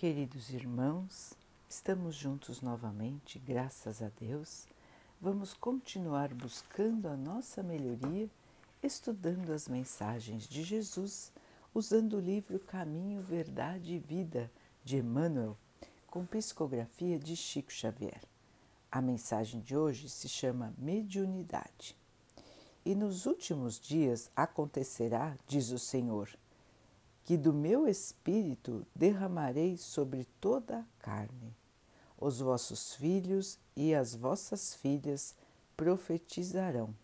Queridos 0.00 0.48
irmãos, 0.48 1.34
estamos 1.68 2.14
juntos 2.14 2.62
novamente, 2.62 3.38
graças 3.38 4.00
a 4.00 4.08
Deus. 4.18 4.66
Vamos 5.20 5.52
continuar 5.52 6.32
buscando 6.32 7.06
a 7.06 7.14
nossa 7.14 7.62
melhoria, 7.62 8.26
estudando 8.82 9.52
as 9.52 9.68
mensagens 9.68 10.48
de 10.48 10.62
Jesus, 10.62 11.30
usando 11.74 12.16
o 12.16 12.18
livro 12.18 12.58
Caminho, 12.58 13.20
Verdade 13.20 13.92
e 13.92 13.98
Vida 13.98 14.50
de 14.82 14.96
Emmanuel, 14.96 15.54
com 16.06 16.24
psicografia 16.24 17.18
de 17.18 17.36
Chico 17.36 17.70
Xavier. 17.70 18.22
A 18.90 19.02
mensagem 19.02 19.60
de 19.60 19.76
hoje 19.76 20.08
se 20.08 20.30
chama 20.30 20.72
Mediunidade. 20.78 21.94
E 22.86 22.94
nos 22.94 23.26
últimos 23.26 23.78
dias 23.78 24.30
acontecerá, 24.34 25.36
diz 25.46 25.68
o 25.68 25.78
Senhor, 25.78 26.30
que 27.24 27.36
do 27.36 27.52
meu 27.52 27.86
espírito 27.86 28.86
derramarei 28.94 29.76
sobre 29.76 30.24
toda 30.40 30.78
a 30.78 30.84
carne. 30.98 31.54
Os 32.18 32.40
vossos 32.40 32.94
filhos 32.94 33.58
e 33.76 33.94
as 33.94 34.14
vossas 34.14 34.74
filhas 34.74 35.34
profetizarão. 35.76 36.94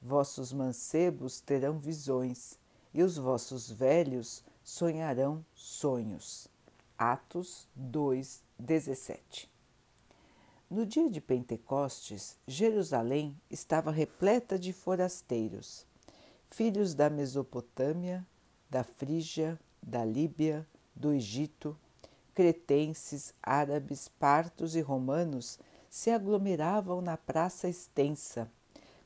Vossos 0.00 0.52
mancebos 0.52 1.40
terão 1.40 1.78
visões 1.78 2.58
e 2.94 3.02
os 3.02 3.16
vossos 3.16 3.70
velhos 3.70 4.42
sonharão 4.64 5.44
sonhos. 5.54 6.48
Atos 6.98 7.68
2, 7.74 8.42
17. 8.58 9.50
No 10.68 10.84
dia 10.84 11.08
de 11.08 11.20
Pentecostes, 11.20 12.36
Jerusalém 12.46 13.38
estava 13.50 13.90
repleta 13.90 14.58
de 14.58 14.72
forasteiros, 14.72 15.86
filhos 16.50 16.94
da 16.94 17.08
Mesopotâmia, 17.08 18.26
da 18.68 18.82
Frígia, 18.82 19.58
da 19.82 20.04
Líbia, 20.04 20.66
do 20.94 21.12
Egito, 21.12 21.76
cretenses, 22.34 23.32
árabes, 23.42 24.08
partos 24.08 24.76
e 24.76 24.80
romanos 24.80 25.58
se 25.88 26.10
aglomeravam 26.10 27.00
na 27.00 27.16
praça 27.16 27.68
extensa, 27.68 28.50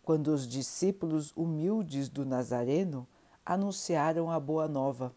quando 0.02 0.28
os 0.28 0.48
discípulos 0.48 1.32
humildes 1.36 2.08
do 2.08 2.24
Nazareno 2.24 3.06
anunciaram 3.44 4.30
a 4.30 4.40
boa 4.40 4.66
nova, 4.66 5.14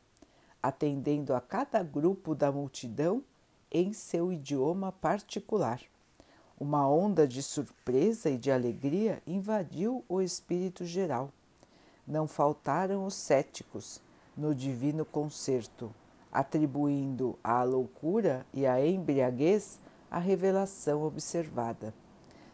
atendendo 0.62 1.34
a 1.34 1.42
cada 1.42 1.82
grupo 1.82 2.36
da 2.36 2.52
multidão 2.52 3.24
em 3.72 3.92
seu 3.94 4.32
idioma 4.32 4.92
particular. 4.92 5.82
Uma 6.60 6.88
onda 6.88 7.28
de 7.28 7.42
surpresa 7.42 8.30
e 8.30 8.38
de 8.38 8.52
alegria 8.52 9.22
invadiu 9.26 10.06
o 10.08 10.22
espírito 10.22 10.86
geral. 10.86 11.32
Não 12.06 12.28
faltaram 12.28 13.06
os 13.06 13.16
céticos, 13.16 14.00
no 14.36 14.54
divino 14.54 15.06
concerto, 15.06 15.94
atribuindo 16.32 17.38
à 17.44 17.64
loucura 17.64 18.46
e 18.54 18.66
à 18.66 18.86
embriaguez 18.86 19.80
a 20.10 20.20
revelação 20.20 21.04
observada. 21.04 21.94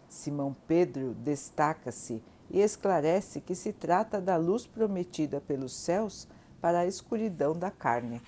Simão 0.08 0.55
Pedro 0.67 1.13
destaca-se 1.13 2.21
e 2.49 2.59
esclarece 2.59 3.39
que 3.39 3.53
se 3.53 3.71
trata 3.71 4.19
da 4.19 4.36
luz 4.36 4.66
prometida 4.66 5.39
pelos 5.39 5.73
céus 5.73 6.27
para 6.59 6.80
a 6.80 6.86
escuridão 6.86 7.53
da 7.53 7.69
carne. 7.69 8.21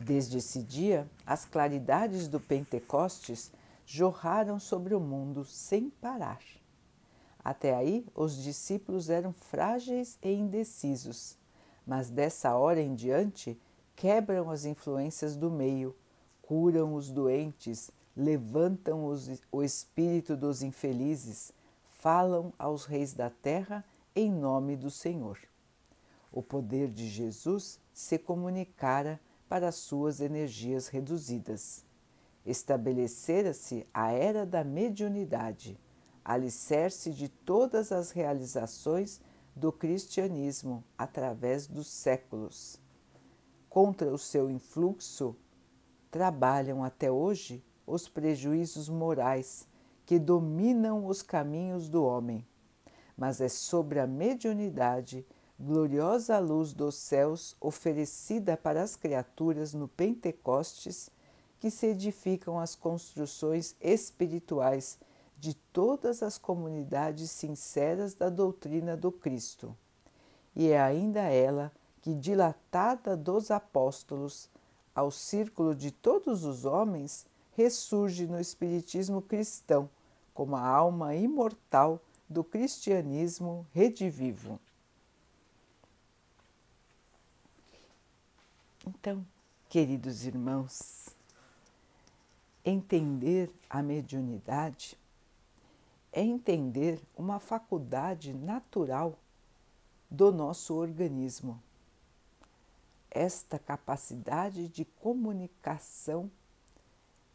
Desde 0.00 0.38
esse 0.38 0.62
dia, 0.62 1.10
as 1.26 1.44
claridades 1.44 2.28
do 2.28 2.38
Pentecostes 2.38 3.52
jorraram 3.84 4.60
sobre 4.60 4.94
o 4.94 5.00
mundo 5.00 5.44
sem 5.44 5.90
parar. 5.90 6.38
Até 7.48 7.74
aí, 7.74 8.04
os 8.14 8.42
discípulos 8.42 9.08
eram 9.08 9.32
frágeis 9.32 10.18
e 10.22 10.30
indecisos, 10.30 11.34
mas 11.86 12.10
dessa 12.10 12.54
hora 12.54 12.78
em 12.78 12.94
diante 12.94 13.58
quebram 13.96 14.50
as 14.50 14.66
influências 14.66 15.34
do 15.34 15.50
meio, 15.50 15.96
curam 16.42 16.92
os 16.92 17.10
doentes, 17.10 17.90
levantam 18.14 19.06
os, 19.06 19.30
o 19.50 19.62
espírito 19.62 20.36
dos 20.36 20.62
infelizes, 20.62 21.50
falam 21.88 22.52
aos 22.58 22.84
reis 22.84 23.14
da 23.14 23.30
terra 23.30 23.82
em 24.14 24.30
nome 24.30 24.76
do 24.76 24.90
Senhor. 24.90 25.38
O 26.30 26.42
poder 26.42 26.90
de 26.90 27.08
Jesus 27.08 27.80
se 27.94 28.18
comunicara 28.18 29.18
para 29.48 29.72
suas 29.72 30.20
energias 30.20 30.88
reduzidas. 30.88 31.82
Estabelecera-se 32.44 33.86
a 33.94 34.12
era 34.12 34.44
da 34.44 34.62
mediunidade 34.62 35.78
alicerce 36.28 37.10
de 37.10 37.26
todas 37.26 37.90
as 37.90 38.10
realizações 38.10 39.18
do 39.56 39.72
cristianismo 39.72 40.84
através 40.96 41.66
dos 41.66 41.86
séculos. 41.86 42.78
Contra 43.70 44.12
o 44.12 44.18
seu 44.18 44.50
influxo, 44.50 45.34
trabalham 46.10 46.84
até 46.84 47.10
hoje 47.10 47.64
os 47.86 48.10
prejuízos 48.10 48.90
morais 48.90 49.66
que 50.04 50.18
dominam 50.18 51.06
os 51.06 51.22
caminhos 51.22 51.88
do 51.88 52.04
homem. 52.04 52.46
Mas 53.16 53.40
é 53.40 53.48
sobre 53.48 53.98
a 53.98 54.06
mediunidade, 54.06 55.26
gloriosa 55.58 56.38
luz 56.38 56.74
dos 56.74 56.94
céus 56.96 57.56
oferecida 57.58 58.54
para 58.54 58.82
as 58.82 58.96
criaturas 58.96 59.72
no 59.72 59.88
Pentecostes, 59.88 61.08
que 61.58 61.70
se 61.70 61.86
edificam 61.86 62.60
as 62.60 62.74
construções 62.74 63.74
espirituais 63.80 64.98
de 65.38 65.54
todas 65.54 66.22
as 66.22 66.36
comunidades 66.36 67.30
sinceras 67.30 68.14
da 68.14 68.28
doutrina 68.28 68.96
do 68.96 69.12
Cristo. 69.12 69.76
E 70.54 70.68
é 70.68 70.80
ainda 70.80 71.20
ela 71.20 71.72
que, 72.02 72.12
dilatada 72.12 73.16
dos 73.16 73.50
apóstolos 73.50 74.48
ao 74.94 75.10
círculo 75.10 75.74
de 75.74 75.92
todos 75.92 76.44
os 76.44 76.64
homens, 76.64 77.26
ressurge 77.56 78.26
no 78.26 78.40
Espiritismo 78.40 79.22
cristão 79.22 79.88
como 80.34 80.56
a 80.56 80.66
alma 80.66 81.14
imortal 81.14 82.00
do 82.28 82.42
cristianismo 82.42 83.66
redivivo. 83.72 84.60
Então, 88.86 89.24
queridos 89.68 90.24
irmãos, 90.24 91.08
entender 92.64 93.50
a 93.68 93.82
mediunidade 93.82 94.97
é 96.12 96.22
entender 96.22 97.00
uma 97.16 97.38
faculdade 97.38 98.32
natural 98.32 99.18
do 100.10 100.32
nosso 100.32 100.74
organismo. 100.74 101.62
Esta 103.10 103.58
capacidade 103.58 104.68
de 104.68 104.84
comunicação 104.84 106.30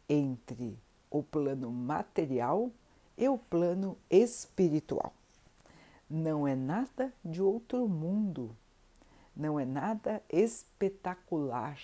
entre 0.08 0.78
o 1.10 1.22
plano 1.22 1.70
material 1.70 2.70
e 3.16 3.28
o 3.28 3.38
plano 3.38 3.96
espiritual. 4.10 5.12
Não 6.08 6.46
é 6.46 6.54
nada 6.54 7.12
de 7.24 7.40
outro 7.40 7.88
mundo, 7.88 8.56
não 9.34 9.58
é 9.58 9.64
nada 9.64 10.22
espetacular. 10.28 11.78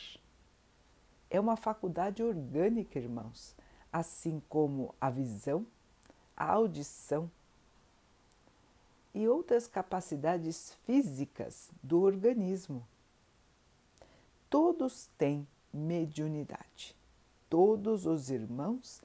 É 1.30 1.38
uma 1.40 1.56
faculdade 1.56 2.22
orgânica, 2.22 2.98
irmãos, 2.98 3.54
assim 3.92 4.42
como 4.48 4.94
a 5.00 5.08
visão, 5.08 5.64
audição 6.48 7.30
e 9.14 9.26
outras 9.26 9.66
capacidades 9.66 10.72
físicas 10.86 11.70
do 11.82 12.00
organismo. 12.02 12.86
Todos 14.48 15.08
têm 15.18 15.46
mediunidade. 15.72 16.96
Todos 17.48 18.06
os 18.06 18.30
irmãos 18.30 19.02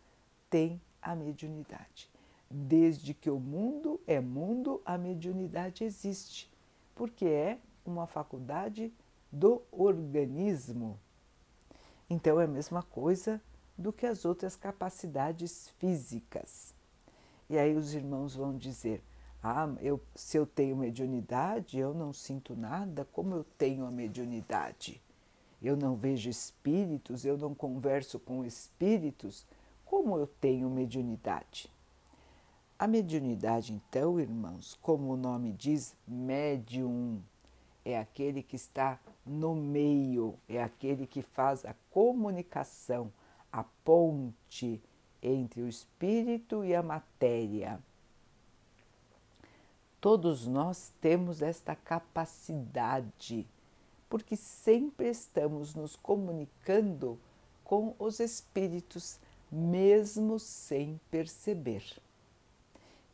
têm 0.49 0.79
a 1.01 1.15
mediunidade. 1.15 2.09
Desde 2.49 3.13
que 3.13 3.29
o 3.29 3.39
mundo 3.39 3.99
é 4.05 4.19
mundo, 4.19 4.81
a 4.85 4.97
mediunidade 4.97 5.83
existe, 5.83 6.49
porque 6.93 7.25
é 7.25 7.59
uma 7.83 8.05
faculdade 8.05 8.93
do 9.31 9.61
organismo. 9.71 10.99
Então 12.09 12.39
é 12.39 12.45
a 12.45 12.47
mesma 12.47 12.83
coisa 12.83 13.41
do 13.77 13.91
que 13.91 14.05
as 14.05 14.25
outras 14.25 14.55
capacidades 14.55 15.69
físicas. 15.79 16.74
E 17.49 17.57
aí 17.57 17.75
os 17.75 17.93
irmãos 17.93 18.35
vão 18.35 18.57
dizer: 18.57 19.03
Ah, 19.41 19.69
eu, 19.81 20.01
se 20.15 20.37
eu 20.37 20.45
tenho 20.45 20.75
mediunidade, 20.75 21.77
eu 21.77 21.93
não 21.93 22.11
sinto 22.11 22.55
nada, 22.55 23.05
como 23.11 23.35
eu 23.35 23.43
tenho 23.57 23.85
a 23.85 23.91
mediunidade? 23.91 25.01
Eu 25.61 25.75
não 25.75 25.95
vejo 25.95 26.29
espíritos, 26.29 27.25
eu 27.25 27.37
não 27.37 27.55
converso 27.55 28.19
com 28.19 28.43
espíritos, 28.43 29.45
como 29.85 30.17
eu 30.17 30.27
tenho 30.27 30.69
mediunidade? 30.69 31.71
A 32.77 32.87
mediunidade, 32.87 33.73
então, 33.73 34.19
irmãos, 34.19 34.77
como 34.81 35.13
o 35.13 35.17
nome 35.17 35.53
diz, 35.53 35.95
médium, 36.05 37.21
é 37.85 37.97
aquele 37.97 38.43
que 38.43 38.55
está 38.55 38.99
no 39.25 39.55
meio, 39.55 40.37
é 40.49 40.61
aquele 40.61 41.07
que 41.07 41.21
faz 41.21 41.63
a 41.63 41.73
comunicação, 41.89 43.13
a 43.51 43.63
ponte 43.63 44.81
entre 45.25 45.61
o 45.61 45.67
espírito 45.67 46.63
e 46.63 46.75
a 46.75 46.83
matéria. 46.83 47.79
Todos 49.99 50.45
nós 50.45 50.93
temos 51.01 51.41
esta 51.41 51.75
capacidade, 51.75 53.47
porque 54.07 54.35
sempre 54.35 55.09
estamos 55.09 55.73
nos 55.73 55.95
comunicando 55.95 57.19
com 57.63 57.95
os 57.97 58.19
espíritos, 58.19 59.19
mesmo 59.51 60.37
sem 60.39 60.99
perceber. 61.09 61.83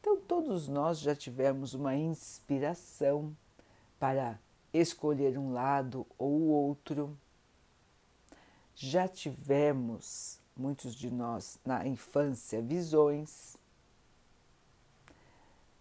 Então, 0.02 0.18
todos 0.18 0.68
nós 0.68 1.00
já 1.00 1.16
tivemos 1.16 1.74
uma 1.74 1.96
inspiração 1.96 3.34
para 3.98 4.38
escolher 4.74 5.38
um 5.38 5.54
lado 5.54 6.06
ou 6.18 6.42
outro. 6.42 7.18
Já 8.76 9.08
tivemos, 9.08 10.41
muitos 10.56 10.96
de 10.96 11.10
nós, 11.12 11.58
na 11.66 11.86
infância, 11.88 12.62
visões. 12.62 13.58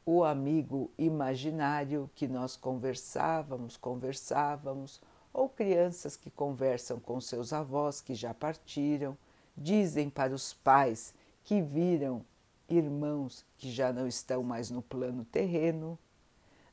O 0.05 0.25
amigo 0.25 0.91
imaginário 0.99 2.11
que 2.15 2.27
nós 2.27 2.57
conversávamos, 2.57 3.77
conversávamos, 3.77 5.01
ou 5.33 5.49
crianças 5.49 6.17
que 6.17 6.31
conversam 6.31 6.99
com 6.99 7.21
seus 7.21 7.53
avós 7.53 8.01
que 8.01 8.15
já 8.15 8.35
partiram, 8.35 9.17
dizem 9.57 10.11
para 10.11 10.35
os 10.35 10.53
pais 10.53 11.15
que 11.45 11.61
viram 11.61 12.25
irmãos 12.69 13.45
que 13.59 13.71
já 13.71 13.93
não 13.93 14.07
estão 14.07 14.43
mais 14.43 14.71
no 14.71 14.83
plano 14.83 15.25
terreno. 15.25 15.99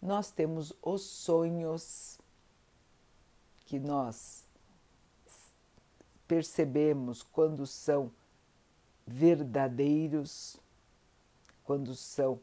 Nós 0.01 0.31
temos 0.31 0.73
os 0.81 1.01
sonhos 1.01 2.17
que 3.65 3.79
nós 3.79 4.46
percebemos 6.27 7.23
quando 7.23 7.65
são 7.65 8.11
verdadeiros, 9.05 10.57
quando 11.63 11.95
são 11.95 12.39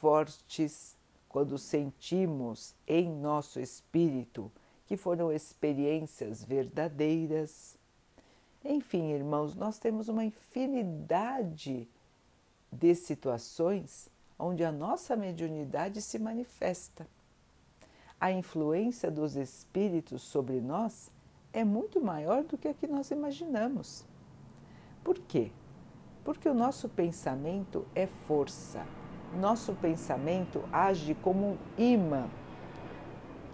fortes, 0.00 0.96
quando 1.28 1.56
sentimos 1.56 2.74
em 2.86 3.08
nosso 3.08 3.58
espírito 3.58 4.50
que 4.86 4.96
foram 4.96 5.32
experiências 5.32 6.44
verdadeiras. 6.44 7.76
Enfim, 8.64 9.10
irmãos, 9.12 9.54
nós 9.54 9.78
temos 9.78 10.08
uma 10.08 10.24
infinidade 10.24 11.88
de 12.70 12.94
situações 12.94 14.10
onde 14.38 14.64
a 14.64 14.72
nossa 14.72 15.16
mediunidade 15.16 16.02
se 16.02 16.18
manifesta. 16.18 17.06
A 18.20 18.30
influência 18.30 19.10
dos 19.10 19.36
espíritos 19.36 20.22
sobre 20.22 20.60
nós 20.60 21.10
é 21.52 21.64
muito 21.64 22.00
maior 22.00 22.42
do 22.44 22.56
que 22.56 22.68
a 22.68 22.74
que 22.74 22.86
nós 22.86 23.10
imaginamos. 23.10 24.04
Por 25.04 25.18
quê? 25.18 25.50
Porque 26.24 26.48
o 26.48 26.54
nosso 26.54 26.88
pensamento 26.88 27.84
é 27.94 28.06
força. 28.06 28.86
Nosso 29.38 29.74
pensamento 29.74 30.62
age 30.72 31.14
como 31.16 31.52
um 31.52 31.58
imã 31.76 32.28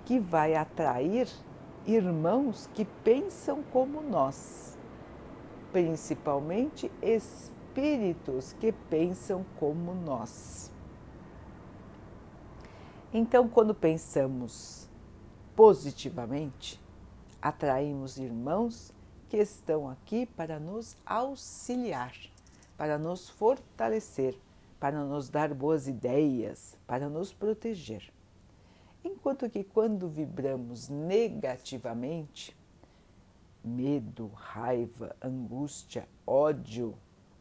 que 0.04 0.18
vai 0.18 0.54
atrair 0.54 1.28
irmãos 1.86 2.68
que 2.74 2.84
pensam 2.84 3.62
como 3.72 4.02
nós, 4.02 4.76
principalmente 5.72 6.90
espíritos 7.00 8.52
que 8.54 8.72
pensam 8.72 9.44
como 9.58 9.94
nós. 9.94 10.72
Então, 13.12 13.48
quando 13.48 13.74
pensamos 13.74 14.88
positivamente, 15.56 16.80
atraímos 17.40 18.18
irmãos 18.18 18.92
que 19.28 19.36
estão 19.36 19.88
aqui 19.88 20.26
para 20.26 20.58
nos 20.58 20.96
auxiliar, 21.04 22.14
para 22.76 22.98
nos 22.98 23.28
fortalecer, 23.28 24.38
para 24.80 25.04
nos 25.04 25.28
dar 25.28 25.52
boas 25.52 25.86
ideias, 25.86 26.76
para 26.86 27.08
nos 27.08 27.32
proteger. 27.32 28.12
Enquanto 29.04 29.48
que 29.48 29.62
quando 29.62 30.08
vibramos 30.08 30.88
negativamente, 30.88 32.56
medo, 33.62 34.28
raiva, 34.34 35.14
angústia, 35.20 36.08
ódio, 36.26 36.94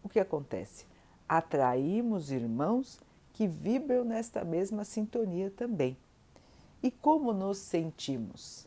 o 0.04 0.10
que 0.10 0.20
acontece? 0.20 0.86
Atraímos 1.28 2.32
irmãos 2.32 3.00
que 3.34 3.48
vibram 3.48 4.04
nesta 4.04 4.44
mesma 4.44 4.84
sintonia 4.84 5.52
também. 5.52 5.98
E 6.82 6.92
como 6.92 7.34
nos 7.34 7.58
sentimos? 7.58 8.67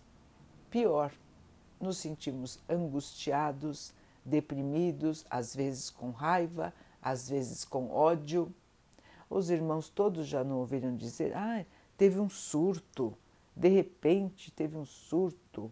Pior, 0.70 1.12
nos 1.80 1.98
sentimos 1.98 2.58
angustiados, 2.68 3.92
deprimidos, 4.24 5.24
às 5.28 5.54
vezes 5.54 5.90
com 5.90 6.10
raiva, 6.10 6.72
às 7.02 7.28
vezes 7.28 7.64
com 7.64 7.90
ódio. 7.90 8.52
Os 9.28 9.50
irmãos 9.50 9.88
todos 9.88 10.26
já 10.26 10.44
não 10.44 10.58
ouviram 10.58 10.96
dizer: 10.96 11.36
ah, 11.36 11.64
teve 11.96 12.20
um 12.20 12.28
surto, 12.28 13.16
de 13.54 13.68
repente 13.68 14.50
teve 14.50 14.76
um 14.76 14.84
surto, 14.84 15.70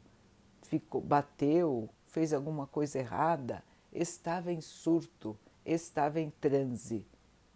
ficou, 0.62 1.00
bateu, 1.00 1.88
fez 2.06 2.32
alguma 2.32 2.66
coisa 2.66 2.98
errada, 2.98 3.62
estava 3.92 4.52
em 4.52 4.60
surto 4.60 5.38
estava 5.72 6.20
em 6.20 6.30
transe. 6.30 7.06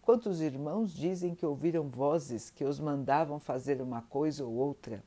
Quantos 0.03 0.41
irmãos 0.41 0.93
dizem 0.93 1.35
que 1.35 1.47
ouviram 1.47 1.89
vozes 1.89 2.51
que 2.51 2.65
os 2.65 2.79
mandavam 2.79 3.39
fazer 3.39 3.81
uma 3.81 4.03
coisa 4.03 4.45
ou 4.45 4.53
outra? 4.53 5.03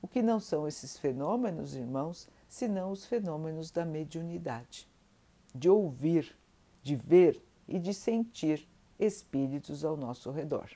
O 0.00 0.08
que 0.08 0.22
não 0.22 0.38
são 0.38 0.66
esses 0.66 0.96
fenômenos, 0.96 1.74
irmãos, 1.74 2.28
senão 2.48 2.90
os 2.90 3.04
fenômenos 3.04 3.70
da 3.70 3.84
mediunidade, 3.84 4.88
de 5.54 5.68
ouvir, 5.68 6.36
de 6.82 6.96
ver 6.96 7.42
e 7.66 7.78
de 7.78 7.92
sentir 7.92 8.68
espíritos 8.98 9.84
ao 9.84 9.96
nosso 9.96 10.30
redor. 10.30 10.70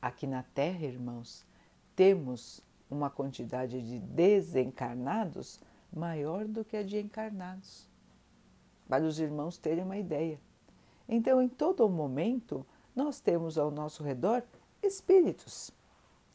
Aqui 0.00 0.26
na 0.26 0.42
Terra, 0.42 0.86
irmãos, 0.86 1.44
temos 1.96 2.60
uma 2.88 3.10
quantidade 3.10 3.82
de 3.82 3.98
desencarnados 3.98 5.60
maior 5.92 6.46
do 6.46 6.64
que 6.64 6.76
a 6.76 6.82
de 6.82 6.98
encarnados 6.98 7.88
para 8.88 9.04
os 9.04 9.20
irmãos 9.20 9.58
terem 9.58 9.84
uma 9.84 9.98
ideia. 9.98 10.40
Então, 11.08 11.42
em 11.42 11.48
todo 11.48 11.88
momento, 11.88 12.66
nós 12.96 13.20
temos 13.20 13.58
ao 13.58 13.70
nosso 13.70 14.02
redor 14.02 14.42
espíritos. 14.82 15.70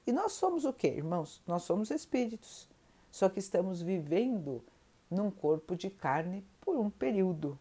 E 0.06 0.12
nós 0.12 0.34
somos 0.34 0.66
o 0.66 0.74
que, 0.74 0.88
irmãos? 0.88 1.42
Nós 1.48 1.64
somos 1.64 1.90
espíritos. 1.92 2.68
Só 3.12 3.30
que 3.30 3.40
estamos 3.40 3.82
vivendo 3.82 4.64
num 5.10 5.30
corpo 5.30 5.76
de 5.76 5.90
carne 5.90 6.44
por 6.60 6.78
um 6.78 6.90
período. 6.90 7.58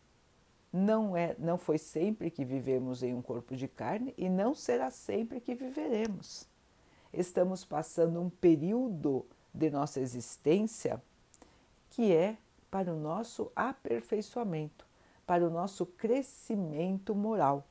Não 0.72 1.16
é, 1.16 1.36
não 1.38 1.58
foi 1.58 1.76
sempre 1.76 2.30
que 2.30 2.44
vivemos 2.44 3.02
em 3.02 3.14
um 3.14 3.20
corpo 3.20 3.54
de 3.54 3.68
carne 3.68 4.14
e 4.16 4.28
não 4.28 4.54
será 4.54 4.90
sempre 4.90 5.40
que 5.40 5.54
viveremos. 5.54 6.48
Estamos 7.12 7.62
passando 7.64 8.20
um 8.20 8.30
período 8.30 9.26
de 9.52 9.70
nossa 9.70 10.00
existência 10.00 11.02
que 11.90 12.10
é 12.10 12.38
para 12.70 12.90
o 12.90 12.98
nosso 12.98 13.52
aperfeiçoamento, 13.54 14.86
para 15.26 15.46
o 15.46 15.50
nosso 15.50 15.84
crescimento 15.84 17.14
moral. 17.14 17.66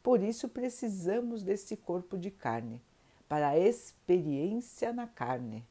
Por 0.00 0.22
isso 0.22 0.48
precisamos 0.48 1.42
desse 1.42 1.76
corpo 1.76 2.16
de 2.16 2.30
carne, 2.30 2.80
para 3.34 3.48
a 3.48 3.58
experiência 3.58 4.92
na 4.92 5.08
carne, 5.08 5.66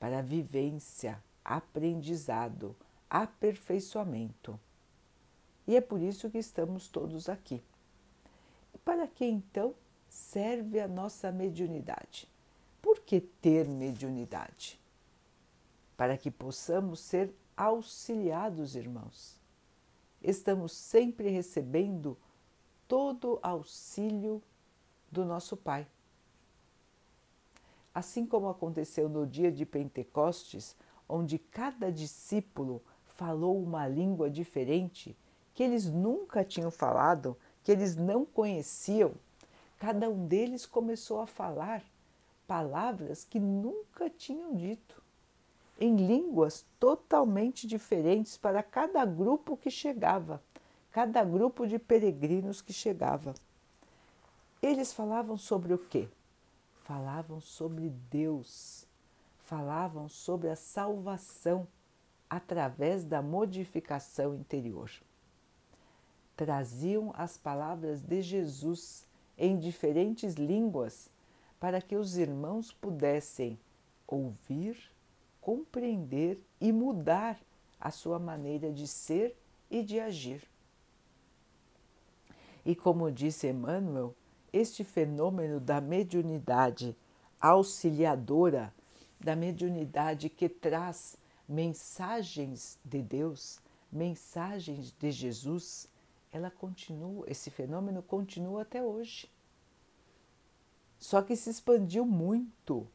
para 0.00 0.20
a 0.20 0.22
vivência, 0.22 1.22
aprendizado, 1.44 2.74
aperfeiçoamento. 3.10 4.58
E 5.66 5.76
é 5.76 5.80
por 5.82 6.00
isso 6.00 6.30
que 6.30 6.38
estamos 6.38 6.88
todos 6.88 7.28
aqui. 7.28 7.62
E 8.74 8.78
para 8.78 9.06
que 9.06 9.26
então 9.26 9.74
serve 10.08 10.80
a 10.80 10.88
nossa 10.88 11.30
mediunidade? 11.30 12.26
Por 12.80 13.00
que 13.00 13.20
ter 13.20 13.68
mediunidade? 13.68 14.80
Para 15.98 16.16
que 16.16 16.30
possamos 16.30 16.98
ser 16.98 17.30
auxiliados, 17.54 18.74
irmãos. 18.74 19.38
Estamos 20.22 20.72
sempre 20.72 21.28
recebendo 21.28 22.16
todo 22.88 23.38
auxílio 23.42 24.42
do 25.12 25.26
nosso 25.26 25.54
Pai. 25.54 25.86
Assim 27.98 28.24
como 28.24 28.48
aconteceu 28.48 29.08
no 29.08 29.26
dia 29.26 29.50
de 29.50 29.66
Pentecostes, 29.66 30.76
onde 31.08 31.36
cada 31.36 31.90
discípulo 31.90 32.80
falou 33.08 33.60
uma 33.60 33.88
língua 33.88 34.30
diferente 34.30 35.16
que 35.52 35.64
eles 35.64 35.86
nunca 35.86 36.44
tinham 36.44 36.70
falado, 36.70 37.36
que 37.64 37.72
eles 37.72 37.96
não 37.96 38.24
conheciam, 38.24 39.14
cada 39.80 40.08
um 40.08 40.28
deles 40.28 40.64
começou 40.64 41.20
a 41.20 41.26
falar 41.26 41.82
palavras 42.46 43.24
que 43.24 43.40
nunca 43.40 44.08
tinham 44.08 44.54
dito 44.54 45.02
em 45.80 45.96
línguas 45.96 46.64
totalmente 46.78 47.66
diferentes 47.66 48.36
para 48.36 48.62
cada 48.62 49.04
grupo 49.04 49.56
que 49.56 49.72
chegava, 49.72 50.40
cada 50.92 51.24
grupo 51.24 51.66
de 51.66 51.80
peregrinos 51.80 52.62
que 52.62 52.72
chegava. 52.72 53.34
Eles 54.62 54.92
falavam 54.92 55.36
sobre 55.36 55.74
o 55.74 55.78
quê? 55.78 56.08
Falavam 56.88 57.38
sobre 57.38 57.90
Deus, 58.10 58.86
falavam 59.40 60.08
sobre 60.08 60.48
a 60.48 60.56
salvação 60.56 61.68
através 62.30 63.04
da 63.04 63.20
modificação 63.20 64.34
interior. 64.34 64.90
Traziam 66.34 67.12
as 67.14 67.36
palavras 67.36 68.00
de 68.00 68.22
Jesus 68.22 69.06
em 69.36 69.58
diferentes 69.58 70.36
línguas 70.36 71.10
para 71.60 71.82
que 71.82 71.94
os 71.94 72.16
irmãos 72.16 72.72
pudessem 72.72 73.60
ouvir, 74.06 74.90
compreender 75.42 76.42
e 76.58 76.72
mudar 76.72 77.38
a 77.78 77.90
sua 77.90 78.18
maneira 78.18 78.72
de 78.72 78.86
ser 78.86 79.36
e 79.70 79.82
de 79.82 80.00
agir. 80.00 80.42
E 82.64 82.74
como 82.74 83.12
disse 83.12 83.46
Emmanuel, 83.46 84.14
este 84.58 84.84
fenômeno 84.84 85.60
da 85.60 85.80
mediunidade 85.80 86.96
auxiliadora, 87.40 88.74
da 89.20 89.36
mediunidade 89.36 90.28
que 90.28 90.48
traz 90.48 91.16
mensagens 91.48 92.78
de 92.84 93.00
Deus, 93.00 93.60
mensagens 93.90 94.92
de 94.98 95.10
Jesus, 95.10 95.88
ela 96.32 96.50
continua, 96.50 97.24
esse 97.28 97.50
fenômeno 97.50 98.02
continua 98.02 98.62
até 98.62 98.82
hoje. 98.82 99.30
Só 100.98 101.22
que 101.22 101.36
se 101.36 101.48
expandiu 101.48 102.04
muito. 102.04 102.86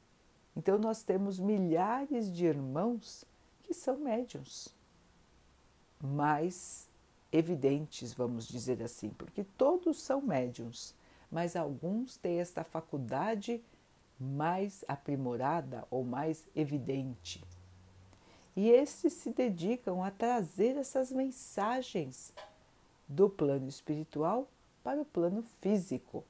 Então 0.56 0.78
nós 0.78 1.02
temos 1.02 1.40
milhares 1.40 2.32
de 2.32 2.46
irmãos 2.46 3.26
que 3.64 3.74
são 3.74 3.98
médiums, 3.98 4.68
mais 6.02 6.88
evidentes, 7.32 8.14
vamos 8.14 8.48
dizer 8.48 8.84
assim, 8.84 9.10
porque 9.10 9.44
todos 9.44 10.02
são 10.02 10.22
médiums, 10.22 10.94
mas 11.34 11.56
alguns 11.56 12.16
têm 12.16 12.40
esta 12.40 12.64
faculdade 12.64 13.60
mais 14.20 14.86
aprimorada 14.88 15.84
ou 15.90 16.06
mais 16.06 16.48
evidente. 16.56 17.44
E 18.56 18.70
estes 18.70 19.14
se 19.14 19.32
dedicam 19.32 20.04
a 20.04 20.12
trazer 20.12 20.78
essas 20.78 21.12
mensagens 21.12 22.32
do 23.08 23.28
plano 23.28 23.68
espiritual 23.68 24.48
para 24.84 25.02
o 25.02 25.06
plano 25.06 25.42
físico. 25.60 26.24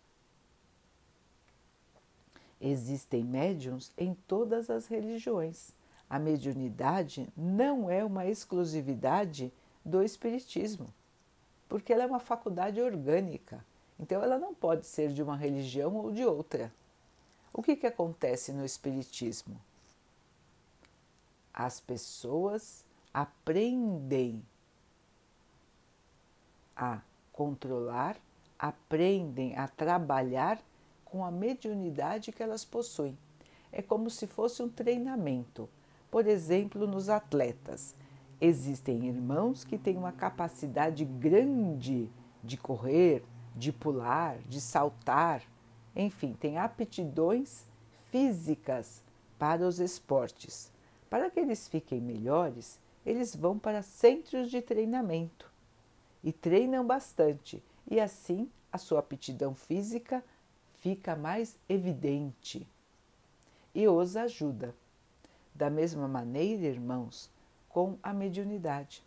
Existem 2.61 3.25
médiums 3.25 3.91
em 3.97 4.13
todas 4.25 4.69
as 4.69 4.87
religiões. 4.87 5.73
A 6.09 6.17
mediunidade 6.17 7.27
não 7.35 7.89
é 7.89 8.05
uma 8.05 8.25
exclusividade 8.25 9.51
do 9.83 10.01
Espiritismo, 10.01 10.87
porque 11.67 11.91
ela 11.91 12.03
é 12.03 12.07
uma 12.07 12.21
faculdade 12.21 12.79
orgânica, 12.79 13.65
então 13.99 14.21
ela 14.21 14.37
não 14.37 14.53
pode 14.53 14.85
ser 14.85 15.13
de 15.13 15.21
uma 15.21 15.35
religião 15.35 15.95
ou 15.95 16.11
de 16.11 16.25
outra. 16.25 16.71
O 17.53 17.61
que, 17.61 17.75
que 17.75 17.87
acontece 17.87 18.51
no 18.51 18.65
Espiritismo? 18.65 19.59
As 21.53 21.79
pessoas 21.79 22.83
aprendem 23.13 24.43
a 26.75 26.99
controlar, 27.31 28.17
aprendem 28.57 29.55
a 29.55 29.67
trabalhar 29.67 30.59
com 31.05 31.23
a 31.23 31.29
mediunidade 31.29 32.31
que 32.31 32.41
elas 32.41 32.65
possuem. 32.65 33.15
É 33.71 33.81
como 33.81 34.09
se 34.09 34.25
fosse 34.25 34.63
um 34.63 34.69
treinamento. 34.69 35.69
Por 36.09 36.25
exemplo, 36.25 36.87
nos 36.87 37.09
atletas, 37.09 37.95
existem 38.41 39.05
irmãos 39.05 39.63
que 39.63 39.77
têm 39.77 39.95
uma 39.97 40.11
capacidade 40.11 41.05
grande 41.05 42.09
de 42.43 42.57
correr, 42.57 43.23
de 43.55 43.71
pular, 43.71 44.37
de 44.47 44.59
saltar, 44.59 45.43
enfim, 45.95 46.33
têm 46.33 46.57
aptidões 46.57 47.65
físicas 48.09 49.03
para 49.37 49.67
os 49.67 49.79
esportes. 49.79 50.71
Para 51.09 51.29
que 51.29 51.39
eles 51.39 51.67
fiquem 51.67 52.01
melhores, 52.01 52.79
eles 53.05 53.35
vão 53.35 53.59
para 53.59 53.81
centros 53.81 54.49
de 54.49 54.61
treinamento 54.61 55.51
e 56.23 56.31
treinam 56.31 56.85
bastante, 56.85 57.61
e 57.89 57.99
assim 57.99 58.49
a 58.71 58.77
sua 58.77 58.99
aptidão 58.99 59.53
física 59.53 60.23
fica 60.79 61.15
mais 61.15 61.59
evidente 61.67 62.67
e 63.73 63.87
os 63.87 64.15
ajuda. 64.15 64.75
Da 65.53 65.69
mesma 65.69 66.07
maneira, 66.07 66.63
irmãos, 66.63 67.29
com 67.69 67.97
a 68.01 68.13
mediunidade. 68.13 69.03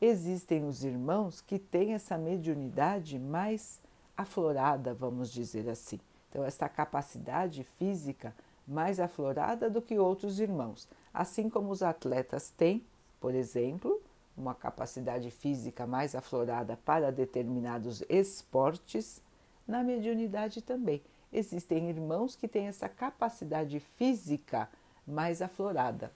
Existem 0.00 0.64
os 0.64 0.84
irmãos 0.84 1.40
que 1.40 1.58
têm 1.58 1.94
essa 1.94 2.18
mediunidade 2.18 3.18
mais 3.18 3.80
aflorada, 4.16 4.92
vamos 4.94 5.30
dizer 5.30 5.68
assim. 5.68 5.98
Então, 6.28 6.44
essa 6.44 6.68
capacidade 6.68 7.64
física 7.78 8.34
mais 8.66 8.98
aflorada 8.98 9.70
do 9.70 9.80
que 9.80 9.98
outros 9.98 10.40
irmãos. 10.40 10.88
Assim 11.12 11.48
como 11.48 11.70
os 11.70 11.82
atletas 11.82 12.50
têm, 12.50 12.84
por 13.20 13.34
exemplo, 13.34 14.00
uma 14.36 14.54
capacidade 14.54 15.30
física 15.30 15.86
mais 15.86 16.14
aflorada 16.14 16.76
para 16.84 17.12
determinados 17.12 18.02
esportes, 18.08 19.22
na 19.66 19.82
mediunidade 19.82 20.60
também. 20.60 21.02
Existem 21.32 21.88
irmãos 21.88 22.36
que 22.36 22.46
têm 22.46 22.66
essa 22.66 22.88
capacidade 22.88 23.80
física 23.80 24.68
mais 25.06 25.40
aflorada, 25.40 26.12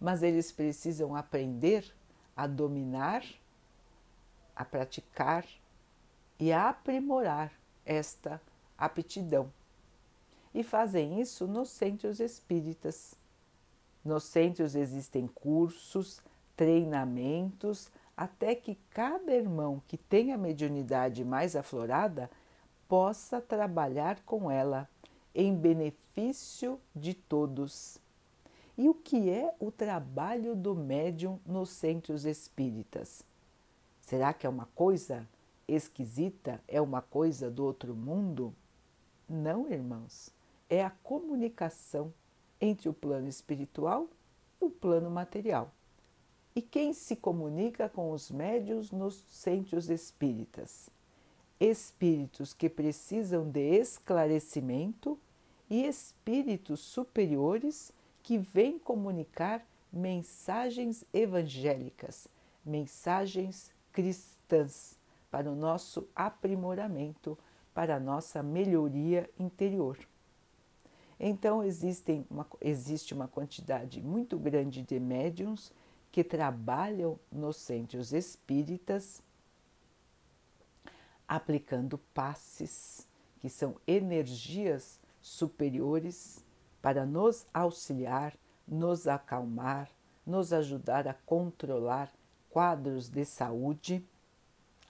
mas 0.00 0.22
eles 0.22 0.52
precisam 0.52 1.14
aprender 1.14 1.84
a 2.40 2.46
dominar, 2.46 3.22
a 4.56 4.64
praticar 4.64 5.44
e 6.38 6.50
a 6.50 6.70
aprimorar 6.70 7.52
esta 7.84 8.40
aptidão. 8.78 9.52
E 10.54 10.62
fazem 10.62 11.20
isso 11.20 11.46
nos 11.46 11.68
centros 11.68 12.18
espíritas. 12.18 13.14
Nos 14.02 14.24
centros 14.24 14.74
existem 14.74 15.26
cursos, 15.26 16.22
treinamentos, 16.56 17.92
até 18.16 18.54
que 18.54 18.78
cada 18.88 19.34
irmão 19.34 19.82
que 19.86 19.98
tem 19.98 20.32
a 20.32 20.38
mediunidade 20.38 21.22
mais 21.22 21.54
aflorada 21.54 22.30
possa 22.88 23.38
trabalhar 23.38 24.18
com 24.24 24.50
ela 24.50 24.88
em 25.34 25.54
benefício 25.54 26.80
de 26.96 27.12
todos. 27.12 28.00
E 28.80 28.88
o 28.88 28.94
que 28.94 29.28
é 29.28 29.54
o 29.60 29.70
trabalho 29.70 30.56
do 30.56 30.74
médium 30.74 31.38
nos 31.44 31.68
centros 31.68 32.24
espíritas? 32.24 33.22
Será 34.00 34.32
que 34.32 34.46
é 34.46 34.48
uma 34.48 34.64
coisa 34.74 35.28
esquisita? 35.68 36.62
É 36.66 36.80
uma 36.80 37.02
coisa 37.02 37.50
do 37.50 37.62
outro 37.62 37.94
mundo? 37.94 38.54
Não, 39.28 39.70
irmãos. 39.70 40.30
É 40.66 40.82
a 40.82 40.88
comunicação 40.88 42.10
entre 42.58 42.88
o 42.88 42.94
plano 42.94 43.28
espiritual 43.28 44.08
e 44.58 44.64
o 44.64 44.70
plano 44.70 45.10
material. 45.10 45.70
E 46.56 46.62
quem 46.62 46.94
se 46.94 47.16
comunica 47.16 47.86
com 47.86 48.12
os 48.12 48.30
médios 48.30 48.90
nos 48.90 49.22
centros 49.28 49.90
espíritas? 49.90 50.88
espíritos 51.60 52.54
que 52.54 52.70
precisam 52.70 53.46
de 53.46 53.60
esclarecimento 53.60 55.18
e 55.68 55.84
espíritos 55.84 56.80
superiores 56.80 57.92
que 58.22 58.38
vêm 58.38 58.78
comunicar 58.78 59.64
mensagens 59.92 61.04
evangélicas, 61.12 62.28
mensagens 62.64 63.72
cristãs 63.92 64.96
para 65.30 65.50
o 65.50 65.54
nosso 65.54 66.08
aprimoramento, 66.14 67.38
para 67.72 67.96
a 67.96 68.00
nossa 68.00 68.42
melhoria 68.42 69.28
interior. 69.38 69.98
Então 71.18 71.62
existem 71.62 72.26
uma, 72.30 72.46
existe 72.60 73.12
uma 73.12 73.28
quantidade 73.28 74.00
muito 74.00 74.38
grande 74.38 74.82
de 74.82 74.98
médiums 74.98 75.72
que 76.10 76.24
trabalham 76.24 77.18
nos 77.30 77.56
centros 77.56 78.12
espíritas 78.12 79.22
aplicando 81.28 81.96
passes, 82.12 83.06
que 83.38 83.48
são 83.48 83.76
energias 83.86 84.98
superiores 85.22 86.44
para 86.80 87.04
nos 87.04 87.46
auxiliar, 87.52 88.34
nos 88.66 89.06
acalmar, 89.06 89.90
nos 90.26 90.52
ajudar 90.52 91.08
a 91.08 91.14
controlar 91.14 92.10
quadros 92.50 93.08
de 93.08 93.24
saúde, 93.24 94.04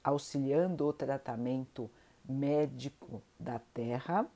auxiliando 0.03 0.87
o 0.87 0.93
tratamento 0.93 1.91
médico 2.29 3.23
da 3.39 3.59
Terra, 3.59 4.27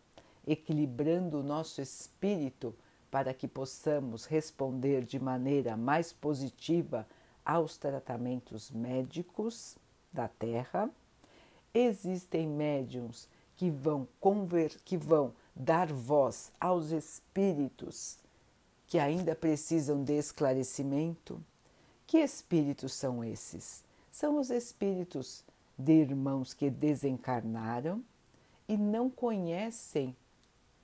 equilibrando 0.46 1.40
o 1.40 1.42
nosso 1.42 1.80
espírito 1.80 2.74
para 3.10 3.32
que 3.32 3.46
possamos 3.46 4.26
responder 4.26 5.04
de 5.04 5.18
maneira 5.20 5.76
mais 5.76 6.12
positiva 6.12 7.06
aos 7.44 7.76
tratamentos 7.76 8.70
médicos 8.70 9.78
da 10.12 10.28
Terra. 10.28 10.90
Existem 11.72 12.46
médiums 12.46 13.28
que 13.56 13.70
vão 13.70 14.08
conver, 14.20 14.80
que 14.84 14.96
vão 14.96 15.32
dar 15.54 15.92
voz 15.92 16.52
aos 16.60 16.90
espíritos 16.90 18.18
que 18.86 18.98
ainda 18.98 19.34
precisam 19.34 20.02
de 20.02 20.12
esclarecimento. 20.14 21.42
Que 22.06 22.18
espíritos 22.18 22.92
são 22.92 23.24
esses? 23.24 23.84
São 24.10 24.38
os 24.38 24.50
espíritos 24.50 25.44
de 25.78 25.92
irmãos 25.92 26.54
que 26.54 26.70
desencarnaram 26.70 28.04
e 28.68 28.76
não 28.76 29.10
conhecem 29.10 30.16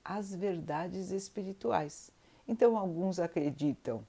as 0.03 0.33
verdades 0.33 1.11
espirituais. 1.11 2.11
Então, 2.47 2.77
alguns 2.77 3.19
acreditam 3.19 4.05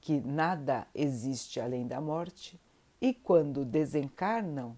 que 0.00 0.20
nada 0.20 0.86
existe 0.94 1.60
além 1.60 1.86
da 1.86 2.00
morte 2.00 2.58
e, 3.00 3.12
quando 3.12 3.64
desencarnam, 3.64 4.76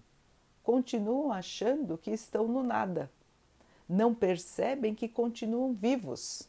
continuam 0.63 1.31
achando 1.31 1.97
que 1.97 2.11
estão 2.11 2.47
no 2.47 2.61
nada. 2.61 3.09
Não 3.89 4.13
percebem 4.13 4.93
que 4.93 5.09
continuam 5.09 5.73
vivos. 5.73 6.47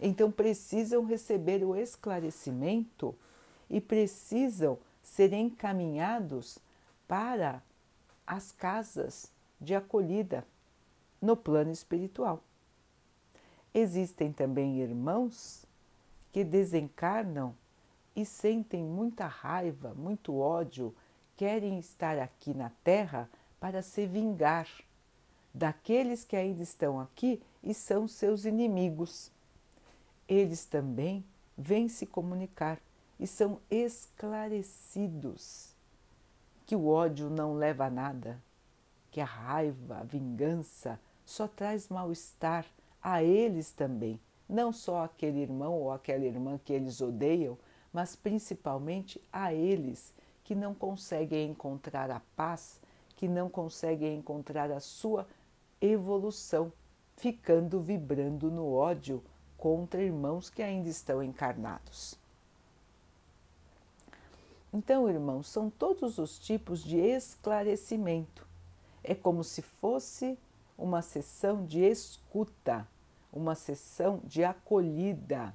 Então 0.00 0.30
precisam 0.30 1.04
receber 1.04 1.62
o 1.62 1.76
esclarecimento 1.76 3.14
e 3.70 3.80
precisam 3.80 4.76
ser 5.00 5.32
encaminhados 5.32 6.58
para 7.06 7.62
as 8.26 8.50
casas 8.50 9.30
de 9.60 9.74
acolhida 9.74 10.44
no 11.22 11.36
plano 11.36 11.70
espiritual. 11.70 12.42
Existem 13.72 14.32
também 14.32 14.80
irmãos 14.80 15.64
que 16.32 16.42
desencarnam 16.42 17.54
e 18.16 18.24
sentem 18.24 18.82
muita 18.84 19.26
raiva, 19.26 19.94
muito 19.94 20.36
ódio, 20.36 20.94
querem 21.36 21.78
estar 21.78 22.18
aqui 22.18 22.54
na 22.54 22.70
Terra 22.82 23.28
para 23.58 23.82
se 23.82 24.06
vingar 24.06 24.68
daqueles 25.54 26.24
que 26.24 26.36
ainda 26.36 26.62
estão 26.62 26.98
aqui 26.98 27.40
e 27.62 27.72
são 27.72 28.08
seus 28.08 28.44
inimigos. 28.44 29.30
Eles 30.28 30.66
também 30.66 31.24
vêm 31.56 31.88
se 31.88 32.04
comunicar 32.04 32.80
e 33.20 33.26
são 33.26 33.60
esclarecidos 33.70 35.72
que 36.66 36.74
o 36.74 36.88
ódio 36.88 37.30
não 37.30 37.54
leva 37.54 37.86
a 37.86 37.90
nada, 37.90 38.42
que 39.10 39.20
a 39.20 39.24
raiva, 39.24 39.98
a 39.98 40.02
vingança 40.02 40.98
só 41.24 41.46
traz 41.46 41.88
mal-estar 41.88 42.66
a 43.02 43.22
eles 43.22 43.70
também, 43.70 44.18
não 44.48 44.72
só 44.72 45.04
aquele 45.04 45.40
irmão 45.40 45.74
ou 45.74 45.92
aquela 45.92 46.24
irmã 46.24 46.58
que 46.64 46.72
eles 46.72 47.00
odeiam, 47.00 47.56
mas 47.92 48.16
principalmente 48.16 49.20
a 49.32 49.52
eles 49.52 50.12
que 50.42 50.54
não 50.54 50.74
conseguem 50.74 51.50
encontrar 51.50 52.10
a 52.10 52.20
paz, 52.34 52.80
que 53.14 53.28
não 53.28 53.48
conseguem 53.48 54.18
encontrar 54.18 54.70
a 54.70 54.80
sua 54.80 55.26
evolução, 55.84 56.72
ficando 57.16 57.80
vibrando 57.80 58.50
no 58.50 58.72
ódio 58.72 59.22
contra 59.56 60.02
irmãos 60.02 60.50
que 60.50 60.62
ainda 60.62 60.88
estão 60.88 61.22
encarnados. 61.22 62.18
Então, 64.72 65.08
irmãos, 65.08 65.46
são 65.46 65.70
todos 65.70 66.18
os 66.18 66.38
tipos 66.38 66.82
de 66.82 66.98
esclarecimento. 66.98 68.46
É 69.02 69.14
como 69.14 69.44
se 69.44 69.62
fosse 69.62 70.36
uma 70.76 71.00
sessão 71.00 71.64
de 71.64 71.80
escuta, 71.80 72.86
uma 73.32 73.54
sessão 73.54 74.20
de 74.24 74.42
acolhida, 74.42 75.54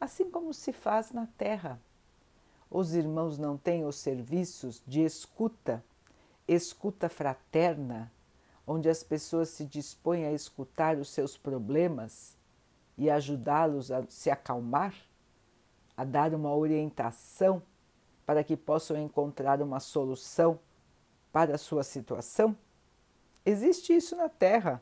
assim 0.00 0.28
como 0.28 0.52
se 0.52 0.72
faz 0.72 1.12
na 1.12 1.26
Terra. 1.38 1.80
Os 2.68 2.94
irmãos 2.94 3.38
não 3.38 3.56
têm 3.56 3.84
os 3.84 3.96
serviços 3.96 4.82
de 4.86 5.02
escuta, 5.02 5.84
escuta 6.48 7.08
fraterna, 7.08 8.10
onde 8.66 8.88
as 8.88 9.02
pessoas 9.02 9.48
se 9.48 9.64
dispõem 9.64 10.26
a 10.26 10.32
escutar 10.32 10.96
os 10.96 11.08
seus 11.08 11.36
problemas 11.36 12.36
e 12.96 13.10
ajudá-los 13.10 13.90
a 13.90 14.04
se 14.08 14.30
acalmar, 14.30 14.94
a 15.96 16.04
dar 16.04 16.34
uma 16.34 16.54
orientação 16.54 17.62
para 18.24 18.44
que 18.44 18.56
possam 18.56 18.96
encontrar 18.96 19.60
uma 19.60 19.80
solução 19.80 20.58
para 21.32 21.54
a 21.54 21.58
sua 21.58 21.82
situação? 21.82 22.56
Existe 23.44 23.94
isso 23.94 24.14
na 24.14 24.28
Terra, 24.28 24.80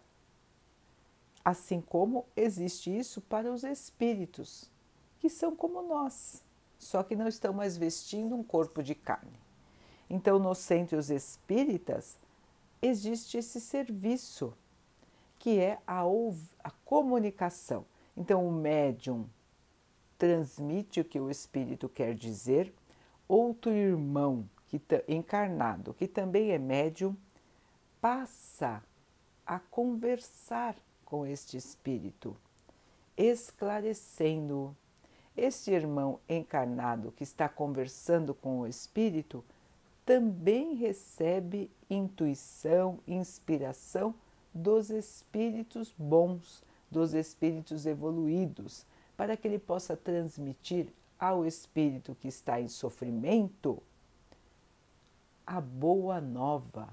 assim 1.44 1.80
como 1.80 2.26
existe 2.36 2.96
isso 2.96 3.20
para 3.22 3.50
os 3.50 3.64
espíritos, 3.64 4.70
que 5.18 5.30
são 5.30 5.56
como 5.56 5.82
nós, 5.82 6.44
só 6.78 7.02
que 7.02 7.16
não 7.16 7.26
estão 7.26 7.52
mais 7.52 7.76
vestindo 7.76 8.34
um 8.34 8.42
corpo 8.42 8.82
de 8.82 8.94
carne. 8.94 9.38
Então, 10.08 10.38
nos 10.38 10.58
centros 10.58 11.08
espíritas, 11.08 12.18
existe 12.82 13.38
esse 13.38 13.60
serviço, 13.60 14.54
que 15.38 15.58
é 15.58 15.78
a, 15.86 16.02
a 16.62 16.70
comunicação. 16.84 17.84
Então, 18.16 18.46
o 18.46 18.52
médium 18.52 19.26
transmite 20.18 21.00
o 21.00 21.04
que 21.04 21.18
o 21.18 21.30
espírito 21.30 21.88
quer 21.88 22.14
dizer, 22.14 22.72
outro 23.26 23.70
irmão 23.70 24.48
que, 24.68 24.80
encarnado, 25.08 25.94
que 25.94 26.06
também 26.06 26.50
é 26.50 26.58
médium, 26.58 27.16
passa 28.00 28.82
a 29.46 29.58
conversar 29.58 30.76
com 31.04 31.26
este 31.26 31.56
espírito, 31.56 32.36
esclarecendo-o. 33.16 34.76
Este 35.36 35.70
irmão 35.70 36.20
encarnado 36.28 37.12
que 37.12 37.22
está 37.22 37.48
conversando 37.48 38.34
com 38.34 38.60
o 38.60 38.66
espírito 38.66 39.44
também 40.10 40.74
recebe 40.74 41.70
intuição, 41.88 42.98
inspiração 43.06 44.12
dos 44.52 44.90
espíritos 44.90 45.94
bons, 45.96 46.64
dos 46.90 47.14
espíritos 47.14 47.86
evoluídos, 47.86 48.84
para 49.16 49.36
que 49.36 49.46
ele 49.46 49.60
possa 49.60 49.96
transmitir 49.96 50.88
ao 51.16 51.46
espírito 51.46 52.16
que 52.16 52.26
está 52.26 52.60
em 52.60 52.66
sofrimento 52.66 53.80
a 55.46 55.60
boa 55.60 56.20
nova, 56.20 56.88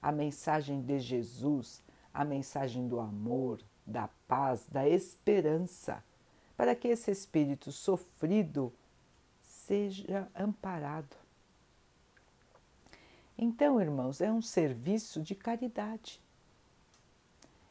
a 0.00 0.10
mensagem 0.10 0.80
de 0.80 0.98
Jesus, 0.98 1.82
a 2.14 2.24
mensagem 2.24 2.88
do 2.88 3.00
amor, 3.00 3.60
da 3.86 4.08
paz, 4.26 4.64
da 4.66 4.88
esperança, 4.88 6.02
para 6.56 6.74
que 6.74 6.88
esse 6.88 7.10
espírito 7.10 7.70
sofrido 7.70 8.72
seja 9.42 10.26
amparado. 10.34 11.21
Então, 13.44 13.80
irmãos, 13.80 14.20
é 14.20 14.30
um 14.30 14.40
serviço 14.40 15.20
de 15.20 15.34
caridade. 15.34 16.20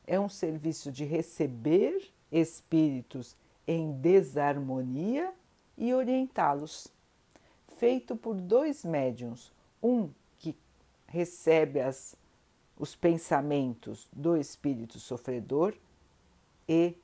É 0.06 0.20
um 0.20 0.28
serviço 0.28 0.92
de 0.92 1.06
receber 1.06 2.12
espíritos 2.30 3.38
em 3.66 3.94
desarmonia 3.94 5.34
e 5.78 5.94
orientá-los. 5.94 6.90
Feito 7.78 8.18
por 8.18 8.36
dois 8.36 8.84
médiums, 8.84 9.50
um 9.82 10.10
que 10.40 10.58
recebe 11.08 11.80
as, 11.80 12.18
os 12.78 12.94
pensamentos 12.94 14.10
do 14.12 14.36
espírito 14.36 15.00
sofredor 15.00 15.74
e 16.68 16.98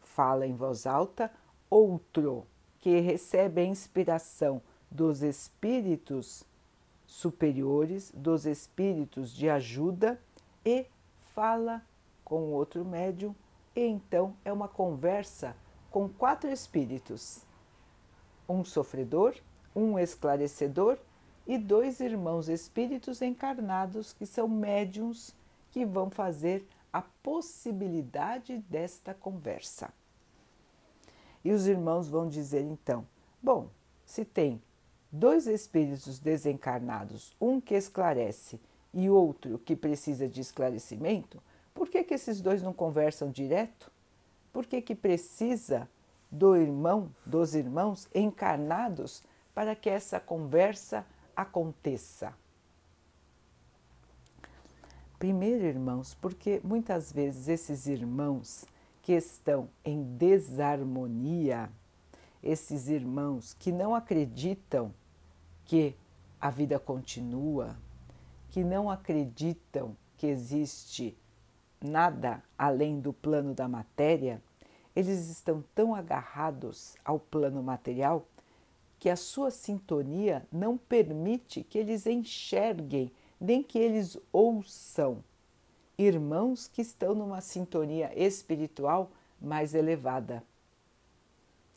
fala 0.00 0.44
em 0.44 0.56
voz 0.56 0.88
alta, 0.88 1.32
outro 1.70 2.44
que 2.80 2.98
recebe 2.98 3.60
a 3.60 3.64
inspiração 3.64 4.60
dos 4.90 5.22
espíritos 5.22 6.44
superiores, 7.10 8.12
dos 8.14 8.46
espíritos 8.46 9.34
de 9.34 9.50
ajuda 9.50 10.20
e 10.64 10.86
fala 11.34 11.82
com 12.24 12.52
outro 12.52 12.84
médium, 12.84 13.34
e 13.74 13.80
então 13.80 14.36
é 14.44 14.52
uma 14.52 14.68
conversa 14.68 15.56
com 15.90 16.08
quatro 16.08 16.48
espíritos 16.48 17.44
um 18.48 18.64
sofredor, 18.64 19.34
um 19.74 19.98
esclarecedor 19.98 20.98
e 21.46 21.58
dois 21.58 21.98
irmãos 21.98 22.48
espíritos 22.48 23.20
encarnados 23.20 24.12
que 24.12 24.24
são 24.24 24.46
médiums 24.46 25.34
que 25.72 25.84
vão 25.84 26.10
fazer 26.10 26.64
a 26.92 27.02
possibilidade 27.02 28.58
desta 28.68 29.14
conversa. 29.14 29.92
E 31.44 31.50
os 31.50 31.66
irmãos 31.66 32.08
vão 32.08 32.28
dizer 32.28 32.62
então: 32.62 33.04
bom, 33.42 33.68
se 34.06 34.24
tem 34.24 34.62
dois 35.10 35.46
espíritos 35.46 36.18
desencarnados, 36.18 37.34
um 37.40 37.60
que 37.60 37.74
esclarece 37.74 38.60
e 38.92 39.08
outro 39.08 39.58
que 39.58 39.76
precisa 39.76 40.28
de 40.28 40.40
esclarecimento, 40.40 41.42
por 41.74 41.88
que, 41.88 42.02
que 42.02 42.14
esses 42.14 42.40
dois 42.40 42.62
não 42.62 42.72
conversam 42.72 43.30
direto? 43.30 43.90
Por 44.52 44.66
que, 44.66 44.82
que 44.82 44.94
precisa 44.94 45.88
do 46.30 46.56
irmão, 46.56 47.10
dos 47.26 47.54
irmãos 47.54 48.08
encarnados 48.14 49.22
para 49.52 49.74
que 49.74 49.90
essa 49.90 50.20
conversa 50.20 51.04
aconteça. 51.34 52.32
Primeiro, 55.18 55.64
irmãos, 55.64 56.14
porque 56.14 56.60
muitas 56.62 57.12
vezes 57.12 57.48
esses 57.48 57.86
irmãos 57.86 58.64
que 59.02 59.12
estão 59.12 59.68
em 59.84 60.02
desarmonia, 60.16 61.70
esses 62.42 62.88
irmãos 62.88 63.54
que 63.54 63.70
não 63.72 63.94
acreditam 63.94 64.94
que 65.70 65.94
a 66.40 66.50
vida 66.50 66.80
continua, 66.80 67.76
que 68.50 68.64
não 68.64 68.90
acreditam 68.90 69.96
que 70.18 70.26
existe 70.26 71.16
nada 71.80 72.42
além 72.58 72.98
do 72.98 73.12
plano 73.12 73.54
da 73.54 73.68
matéria, 73.68 74.42
eles 74.96 75.30
estão 75.30 75.62
tão 75.72 75.94
agarrados 75.94 76.96
ao 77.04 77.20
plano 77.20 77.62
material 77.62 78.26
que 78.98 79.08
a 79.08 79.14
sua 79.14 79.52
sintonia 79.52 80.44
não 80.50 80.76
permite 80.76 81.62
que 81.62 81.78
eles 81.78 82.04
enxerguem 82.04 83.12
nem 83.40 83.62
que 83.62 83.78
eles 83.78 84.18
ouçam 84.32 85.22
irmãos 85.96 86.66
que 86.66 86.82
estão 86.82 87.14
numa 87.14 87.40
sintonia 87.40 88.10
espiritual 88.20 89.12
mais 89.40 89.72
elevada. 89.72 90.42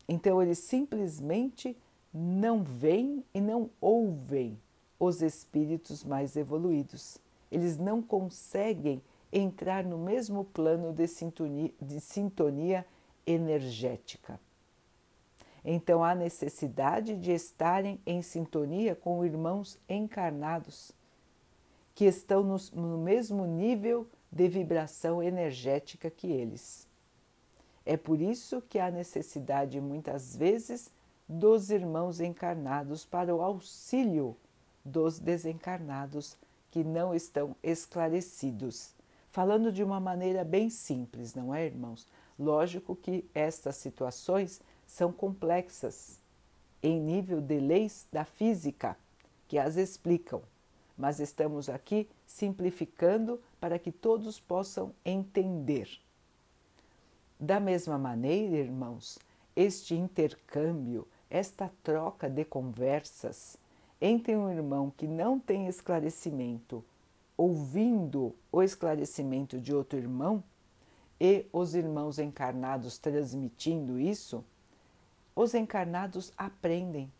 Então 0.10 0.42
eles 0.42 0.58
simplesmente 0.58 1.78
não 2.14 2.64
veem 2.64 3.24
e 3.34 3.42
não 3.42 3.70
ouvem 3.82 4.60
os 5.00 5.22
espíritos 5.22 6.04
mais 6.04 6.36
evoluídos. 6.36 7.18
Eles 7.52 7.78
não 7.78 8.02
conseguem 8.02 9.02
entrar 9.32 9.84
no 9.84 9.98
mesmo 9.98 10.46
plano 10.46 10.94
de 10.94 11.08
sintonia, 11.08 11.72
de 11.82 12.00
sintonia 12.00 12.86
energética. 13.26 14.40
Então 15.66 16.04
há 16.04 16.14
necessidade 16.14 17.16
de 17.16 17.32
estarem 17.32 18.00
em 18.06 18.22
sintonia 18.22 18.96
com 18.96 19.26
irmãos 19.26 19.80
encarnados, 19.88 20.92
que 21.96 22.06
estão 22.06 22.44
no, 22.44 22.58
no 22.74 22.98
mesmo 22.98 23.46
nível 23.46 24.08
de 24.32 24.48
vibração 24.48 25.24
energética 25.24 26.10
que 26.10 26.28
eles. 26.28 26.88
É 27.86 27.96
por 27.96 28.20
isso 28.22 28.62
que 28.62 28.80
há 28.80 28.90
necessidade, 28.90 29.80
muitas 29.80 30.36
vezes, 30.36 30.92
dos 31.28 31.70
irmãos 31.70 32.20
encarnados 32.20 33.06
para 33.06 33.34
o 33.36 33.42
auxílio 33.42 34.36
dos 34.84 35.20
desencarnados 35.20 36.38
que 36.70 36.84
não 36.84 37.14
estão 37.14 37.56
esclarecidos. 37.64 38.94
Falando 39.32 39.72
de 39.72 39.84
uma 39.84 40.00
maneira 40.00 40.44
bem 40.44 40.70
simples, 40.70 41.34
não 41.34 41.54
é, 41.54 41.66
irmãos? 41.66 42.08
Lógico 42.38 42.96
que 42.96 43.26
estas 43.34 43.76
situações 43.78 44.62
são 44.86 45.12
complexas 45.12 46.20
em 46.82 47.00
nível 47.00 47.40
de 47.40 47.60
leis 47.60 48.06
da 48.12 48.26
física 48.26 48.98
que 49.48 49.58
as 49.58 49.78
explicam, 49.78 50.42
mas 50.98 51.20
estamos 51.20 51.70
aqui 51.70 52.10
simplificando 52.26 53.40
para 53.60 53.80
que 53.80 53.92
todos 53.92 54.40
possam 54.40 54.94
entender. 55.06 55.90
Da 57.40 57.60
mesma 57.60 57.98
maneira, 57.98 58.58
irmãos, 58.58 59.20
este 59.56 59.96
intercâmbio, 59.96 61.08
esta 61.34 61.72
troca 61.82 62.30
de 62.30 62.46
conversas 62.46 63.58
entre 64.00 64.36
um 64.36 64.52
irmão 64.52 64.94
que 64.96 65.08
não 65.08 65.40
tem 65.40 65.68
esclarecimento, 65.68 66.86
ouvindo 67.36 68.36
o 68.52 68.62
esclarecimento 68.62 69.60
de 69.60 69.74
outro 69.74 69.98
irmão, 69.98 70.44
e 71.20 71.48
os 71.52 71.74
irmãos 71.74 72.20
encarnados 72.20 73.00
transmitindo 73.00 74.00
isso, 74.00 74.46
os 75.36 75.56
encarnados 75.56 76.32
aprendem. 76.38 77.12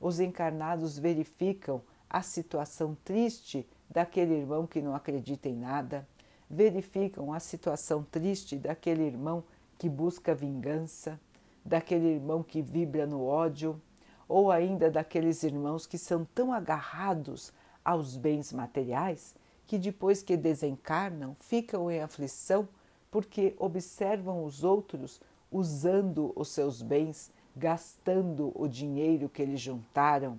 Os 0.00 0.20
encarnados 0.20 0.96
verificam 0.96 1.82
a 2.08 2.22
situação 2.22 2.96
triste 3.04 3.66
daquele 3.90 4.34
irmão 4.34 4.68
que 4.68 4.80
não 4.80 4.94
acredita 4.94 5.48
em 5.48 5.56
nada, 5.56 6.06
verificam 6.48 7.32
a 7.32 7.40
situação 7.40 8.04
triste 8.04 8.56
daquele 8.56 9.02
irmão 9.02 9.42
que 9.78 9.88
busca 9.88 10.32
vingança, 10.32 11.18
daquele 11.64 12.06
irmão 12.06 12.42
que 12.42 12.60
vibra 12.62 13.06
no 13.06 13.24
ódio, 13.24 13.80
ou 14.28 14.50
ainda 14.50 14.90
daqueles 14.90 15.42
irmãos 15.42 15.86
que 15.86 15.98
são 15.98 16.26
tão 16.34 16.52
agarrados 16.52 17.52
aos 17.84 18.16
bens 18.16 18.52
materiais 18.52 19.34
que 19.66 19.78
depois 19.78 20.22
que 20.22 20.36
desencarnam 20.36 21.36
ficam 21.40 21.90
em 21.90 22.00
aflição 22.00 22.68
porque 23.10 23.54
observam 23.58 24.44
os 24.44 24.64
outros 24.64 25.20
usando 25.50 26.32
os 26.34 26.48
seus 26.48 26.80
bens, 26.80 27.30
gastando 27.54 28.52
o 28.54 28.66
dinheiro 28.66 29.28
que 29.28 29.42
eles 29.42 29.60
juntaram. 29.60 30.38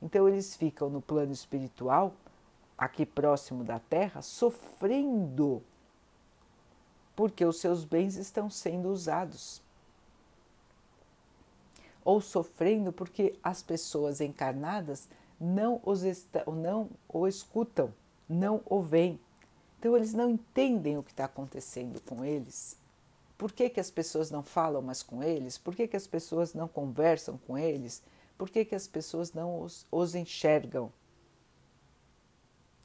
Então 0.00 0.28
eles 0.28 0.56
ficam 0.56 0.88
no 0.88 1.02
plano 1.02 1.32
espiritual, 1.32 2.14
aqui 2.76 3.06
próximo 3.06 3.62
da 3.62 3.78
Terra, 3.78 4.22
sofrendo 4.22 5.62
porque 7.14 7.44
os 7.44 7.60
seus 7.60 7.84
bens 7.84 8.16
estão 8.16 8.50
sendo 8.50 8.88
usados. 8.88 9.62
Ou 12.04 12.20
sofrendo 12.20 12.92
porque 12.92 13.34
as 13.42 13.62
pessoas 13.62 14.20
encarnadas 14.20 15.08
não, 15.40 15.80
os 15.84 16.02
não 16.46 16.90
o 17.08 17.26
escutam, 17.26 17.92
não 18.28 18.60
o 18.66 18.80
veem. 18.80 19.18
Então 19.78 19.96
eles 19.96 20.14
não 20.14 20.30
entendem 20.30 20.96
o 20.96 21.02
que 21.02 21.10
está 21.10 21.24
acontecendo 21.24 22.00
com 22.00 22.24
eles. 22.24 22.76
Por 23.36 23.52
que, 23.52 23.68
que 23.68 23.80
as 23.80 23.90
pessoas 23.90 24.30
não 24.30 24.42
falam 24.42 24.80
mais 24.80 25.02
com 25.02 25.22
eles? 25.22 25.58
Por 25.58 25.74
que, 25.74 25.88
que 25.88 25.96
as 25.96 26.06
pessoas 26.06 26.54
não 26.54 26.68
conversam 26.68 27.38
com 27.46 27.58
eles? 27.58 28.02
Por 28.38 28.48
que, 28.48 28.64
que 28.64 28.74
as 28.74 28.86
pessoas 28.86 29.32
não 29.32 29.60
os, 29.60 29.86
os 29.90 30.14
enxergam? 30.14 30.92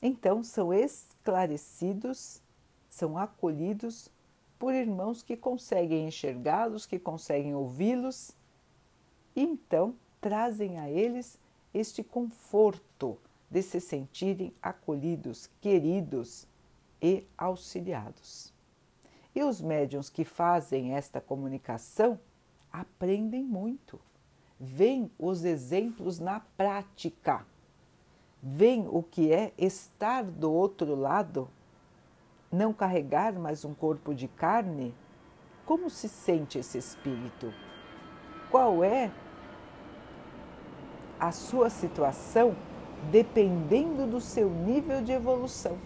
Então 0.01 0.43
são 0.43 0.73
esclarecidos, 0.73 2.41
são 2.89 3.17
acolhidos 3.17 4.09
por 4.57 4.73
irmãos 4.73 5.21
que 5.21 5.37
conseguem 5.37 6.07
enxergá-los, 6.07 6.85
que 6.85 6.99
conseguem 6.99 7.55
ouvi-los, 7.55 8.31
e 9.35 9.41
então 9.41 9.95
trazem 10.19 10.77
a 10.79 10.89
eles 10.89 11.39
este 11.73 12.03
conforto 12.03 13.17
de 13.49 13.61
se 13.61 13.79
sentirem 13.79 14.53
acolhidos, 14.61 15.49
queridos 15.59 16.47
e 17.01 17.25
auxiliados. 17.37 18.53
E 19.33 19.43
os 19.43 19.61
médiums 19.61 20.09
que 20.09 20.23
fazem 20.23 20.93
esta 20.95 21.21
comunicação 21.21 22.19
aprendem 22.71 23.43
muito, 23.43 23.99
veem 24.59 25.09
os 25.17 25.43
exemplos 25.43 26.19
na 26.19 26.39
prática, 26.39 27.45
veem 28.41 28.87
o 28.87 29.01
que 29.01 29.31
é 29.31 29.53
estar 29.57 30.23
do 30.23 30.51
outro 30.51 30.95
lado, 30.95 31.49
não 32.51 32.73
carregar 32.73 33.33
mais 33.33 33.63
um 33.63 33.73
corpo 33.73 34.13
de 34.13 34.27
carne. 34.27 34.93
Como 35.65 35.89
se 35.89 36.09
sente 36.09 36.57
esse 36.57 36.77
espírito? 36.77 37.53
Qual 38.51 38.83
é 38.83 39.11
a 41.19 41.31
sua 41.31 41.69
situação 41.69 42.55
dependendo 43.11 44.07
do 44.07 44.19
seu 44.19 44.49
nível 44.49 45.03
de 45.03 45.11
evolução? 45.11 45.77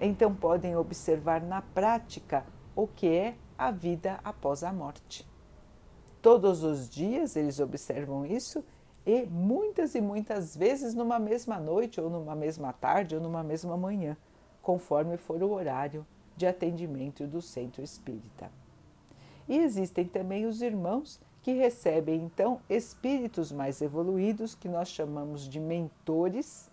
Então 0.00 0.34
podem 0.34 0.76
observar 0.76 1.40
na 1.40 1.62
prática 1.62 2.44
o 2.74 2.86
que 2.86 3.08
é 3.08 3.36
a 3.56 3.70
vida 3.70 4.18
após 4.24 4.64
a 4.64 4.72
morte. 4.72 5.26
Todos 6.20 6.64
os 6.64 6.90
dias 6.90 7.36
eles 7.36 7.60
observam 7.60 8.26
isso 8.26 8.64
e 9.06 9.24
muitas 9.26 9.94
e 9.94 10.00
muitas 10.00 10.56
vezes 10.56 10.92
numa 10.92 11.20
mesma 11.20 11.60
noite, 11.60 12.00
ou 12.00 12.10
numa 12.10 12.34
mesma 12.34 12.72
tarde, 12.72 13.14
ou 13.14 13.20
numa 13.20 13.44
mesma 13.44 13.76
manhã, 13.76 14.16
conforme 14.60 15.16
for 15.16 15.40
o 15.40 15.52
horário 15.52 16.04
de 16.36 16.44
atendimento 16.44 17.24
do 17.28 17.40
centro 17.40 17.82
espírita. 17.82 18.50
E 19.48 19.58
existem 19.58 20.06
também 20.06 20.46
os 20.46 20.60
irmãos 20.60 21.20
que 21.42 21.52
recebem 21.52 22.22
então 22.22 22.60
espíritos 22.68 23.52
mais 23.52 23.80
evoluídos, 23.80 24.54
que 24.54 24.68
nós 24.68 24.88
chamamos 24.88 25.48
de 25.48 25.60
mentores, 25.60 26.68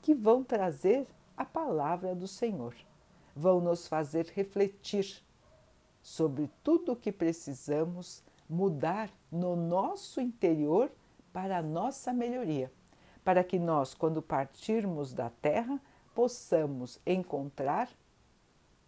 que 0.00 0.14
vão 0.14 0.42
trazer 0.42 1.06
a 1.36 1.44
palavra 1.44 2.14
do 2.14 2.26
Senhor. 2.26 2.74
Vão 3.36 3.60
nos 3.60 3.86
fazer 3.86 4.26
refletir 4.34 5.22
sobre 6.02 6.50
tudo 6.64 6.92
o 6.92 6.96
que 6.96 7.12
precisamos 7.12 8.22
mudar 8.48 9.10
no 9.30 9.54
nosso 9.54 10.20
interior 10.20 10.90
para 11.32 11.58
a 11.58 11.62
nossa 11.62 12.12
melhoria, 12.12 12.72
para 13.22 13.44
que 13.44 13.58
nós, 13.58 13.92
quando 13.92 14.22
partirmos 14.22 15.12
da 15.12 15.28
Terra, 15.28 15.78
possamos 16.14 16.98
encontrar 17.06 17.90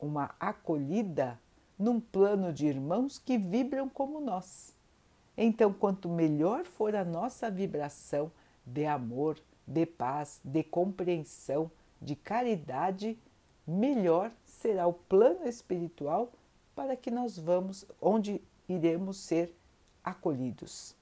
uma 0.00 0.34
acolhida 0.40 1.38
num 1.80 1.98
plano 1.98 2.52
de 2.52 2.66
irmãos 2.66 3.18
que 3.18 3.38
vibram 3.38 3.88
como 3.88 4.20
nós. 4.20 4.74
Então, 5.34 5.72
quanto 5.72 6.10
melhor 6.10 6.66
for 6.66 6.94
a 6.94 7.02
nossa 7.02 7.50
vibração 7.50 8.30
de 8.66 8.84
amor, 8.84 9.38
de 9.66 9.86
paz, 9.86 10.40
de 10.44 10.62
compreensão, 10.62 11.70
de 12.00 12.14
caridade, 12.14 13.18
melhor 13.66 14.30
será 14.44 14.86
o 14.86 14.92
plano 14.92 15.48
espiritual 15.48 16.30
para 16.74 16.94
que 16.96 17.10
nós 17.10 17.38
vamos 17.38 17.86
onde 18.00 18.42
iremos 18.68 19.16
ser 19.16 19.54
acolhidos. 20.04 20.94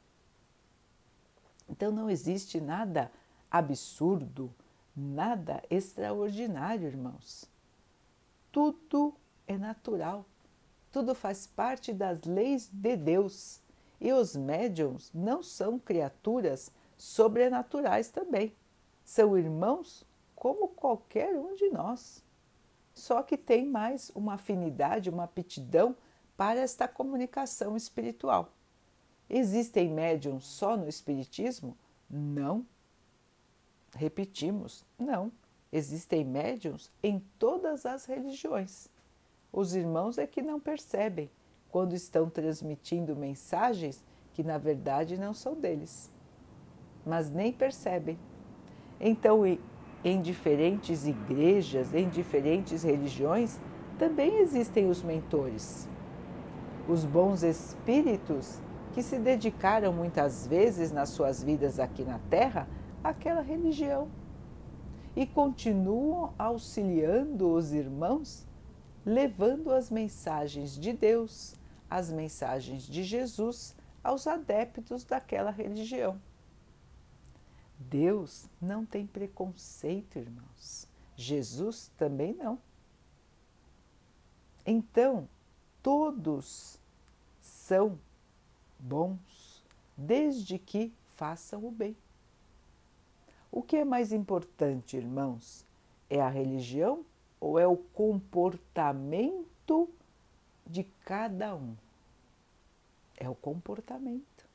Então 1.68 1.90
não 1.90 2.08
existe 2.08 2.60
nada 2.60 3.10
absurdo, 3.50 4.52
nada 4.96 5.62
extraordinário, 5.68 6.86
irmãos. 6.86 7.44
Tudo 8.50 9.14
é 9.46 9.56
natural, 9.56 10.24
tudo 10.90 11.14
faz 11.14 11.46
parte 11.46 11.92
das 11.92 12.22
leis 12.22 12.68
de 12.72 12.96
Deus. 12.96 13.61
E 14.01 14.12
os 14.12 14.37
médiums 14.37 15.11
não 15.12 15.42
são 15.42 15.79
criaturas 15.79 16.70
sobrenaturais 16.96 18.09
também. 18.11 18.55
São 19.05 19.37
irmãos 19.37 20.05
como 20.35 20.68
qualquer 20.68 21.37
um 21.37 21.55
de 21.55 21.68
nós. 21.70 22.22
Só 22.94 23.22
que 23.22 23.37
tem 23.37 23.66
mais 23.66 24.11
uma 24.14 24.35
afinidade, 24.35 25.11
uma 25.11 25.24
aptidão 25.24 25.96
para 26.37 26.61
esta 26.61 26.87
comunicação 26.87 27.77
espiritual. 27.77 28.53
Existem 29.29 29.90
médiums 29.90 30.46
só 30.46 30.77
no 30.77 30.88
Espiritismo? 30.88 31.77
Não. 32.09 32.64
Repetimos, 33.94 34.85
não. 34.98 35.31
Existem 35.72 36.24
médiums 36.24 36.90
em 37.03 37.18
todas 37.38 37.85
as 37.85 38.05
religiões. 38.07 38.88
Os 39.52 39.74
irmãos 39.74 40.18
é 40.18 40.26
que 40.26 40.42
não 40.42 40.61
percebem 40.61 41.30
quando 41.70 41.94
estão 41.94 42.28
transmitindo 42.30 43.16
mensagens 43.16 44.04
que 44.32 44.42
na 44.42 44.58
verdade 44.58 45.18
não 45.18 45.34
são 45.34 45.54
deles, 45.54 46.11
mas 47.04 47.30
nem 47.30 47.52
percebem. 47.52 48.18
Então, 49.00 49.42
em 50.04 50.20
diferentes 50.22 51.06
igrejas, 51.06 51.92
em 51.94 52.08
diferentes 52.08 52.82
religiões, 52.82 53.58
também 53.98 54.38
existem 54.38 54.88
os 54.88 55.02
mentores. 55.02 55.88
os 56.88 57.04
bons 57.04 57.42
espíritos 57.42 58.58
que 58.94 59.02
se 59.02 59.18
dedicaram 59.18 59.92
muitas 59.92 60.46
vezes 60.46 60.90
nas 60.90 61.11
suas 61.11 61.42
vidas 61.42 61.78
aqui 61.78 62.02
na 62.02 62.18
Terra 62.30 62.66
àquela 63.04 63.42
religião 63.42 64.08
e 65.14 65.26
continuam 65.26 66.32
auxiliando 66.38 67.52
os 67.52 67.72
irmãos, 67.74 68.46
levando 69.09 69.73
as 69.73 69.88
mensagens 69.88 70.79
de 70.79 70.92
Deus, 70.92 71.55
as 71.88 72.11
mensagens 72.11 72.83
de 72.83 73.03
Jesus 73.03 73.75
aos 74.05 74.27
adeptos 74.27 75.03
daquela 75.03 75.51
religião. 75.51 76.21
Deus 77.79 78.51
não 78.61 78.85
tem 78.85 79.07
preconceito, 79.07 80.18
irmãos. 80.18 80.87
Jesus 81.16 81.90
também 81.97 82.35
não. 82.35 82.59
Então, 84.66 85.27
todos 85.83 86.79
são 87.40 87.99
bons, 88.79 89.64
desde 89.97 90.59
que 90.59 90.92
façam 91.16 91.64
o 91.64 91.71
bem. 91.71 91.97
O 93.51 93.62
que 93.62 93.77
é 93.77 93.87
mais 93.87 94.12
importante, 94.12 94.99
irmãos? 94.99 95.64
É 96.11 96.21
a 96.21 96.29
religião 96.29 97.07
ou 97.40 97.59
é 97.59 97.66
o 97.66 97.77
comportamento 97.77 99.88
de 100.66 100.85
cada 101.05 101.55
um? 101.55 101.74
É 103.16 103.29
o 103.29 103.35
comportamento. 103.35 104.46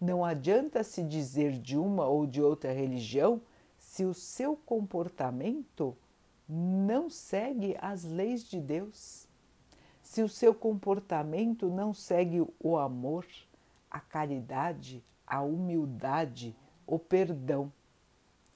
Não 0.00 0.24
adianta 0.24 0.84
se 0.84 1.02
dizer 1.02 1.58
de 1.58 1.76
uma 1.76 2.06
ou 2.06 2.26
de 2.26 2.42
outra 2.42 2.72
religião 2.72 3.40
se 3.78 4.04
o 4.04 4.12
seu 4.12 4.56
comportamento 4.56 5.96
não 6.48 7.10
segue 7.10 7.76
as 7.80 8.04
leis 8.04 8.44
de 8.44 8.60
Deus, 8.60 9.26
se 10.02 10.22
o 10.22 10.28
seu 10.28 10.54
comportamento 10.54 11.68
não 11.68 11.92
segue 11.92 12.46
o 12.60 12.76
amor, 12.76 13.26
a 13.90 13.98
caridade, 13.98 15.02
a 15.26 15.40
humildade, 15.40 16.54
o 16.86 16.98
perdão. 16.98 17.72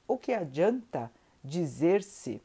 O 0.07 0.16
que 0.16 0.33
adianta 0.33 1.11
dizer-se 1.43 2.40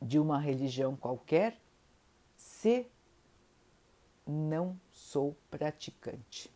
de 0.00 0.18
uma 0.18 0.38
religião 0.38 0.96
qualquer 0.96 1.58
se 2.36 2.86
não 4.26 4.78
sou 4.90 5.36
praticante? 5.50 6.50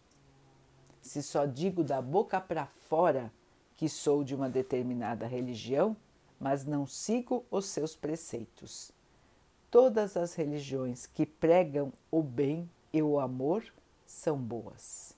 Se 1.00 1.22
só 1.22 1.46
digo 1.46 1.82
da 1.82 2.00
boca 2.00 2.40
para 2.40 2.66
fora 2.66 3.32
que 3.76 3.88
sou 3.88 4.22
de 4.22 4.34
uma 4.34 4.48
determinada 4.48 5.26
religião, 5.26 5.96
mas 6.38 6.64
não 6.64 6.86
sigo 6.86 7.44
os 7.50 7.66
seus 7.66 7.96
preceitos. 7.96 8.92
Todas 9.70 10.16
as 10.16 10.34
religiões 10.34 11.06
que 11.06 11.24
pregam 11.24 11.92
o 12.10 12.22
bem 12.22 12.70
e 12.92 13.02
o 13.02 13.18
amor 13.18 13.64
são 14.04 14.36
boas, 14.36 15.16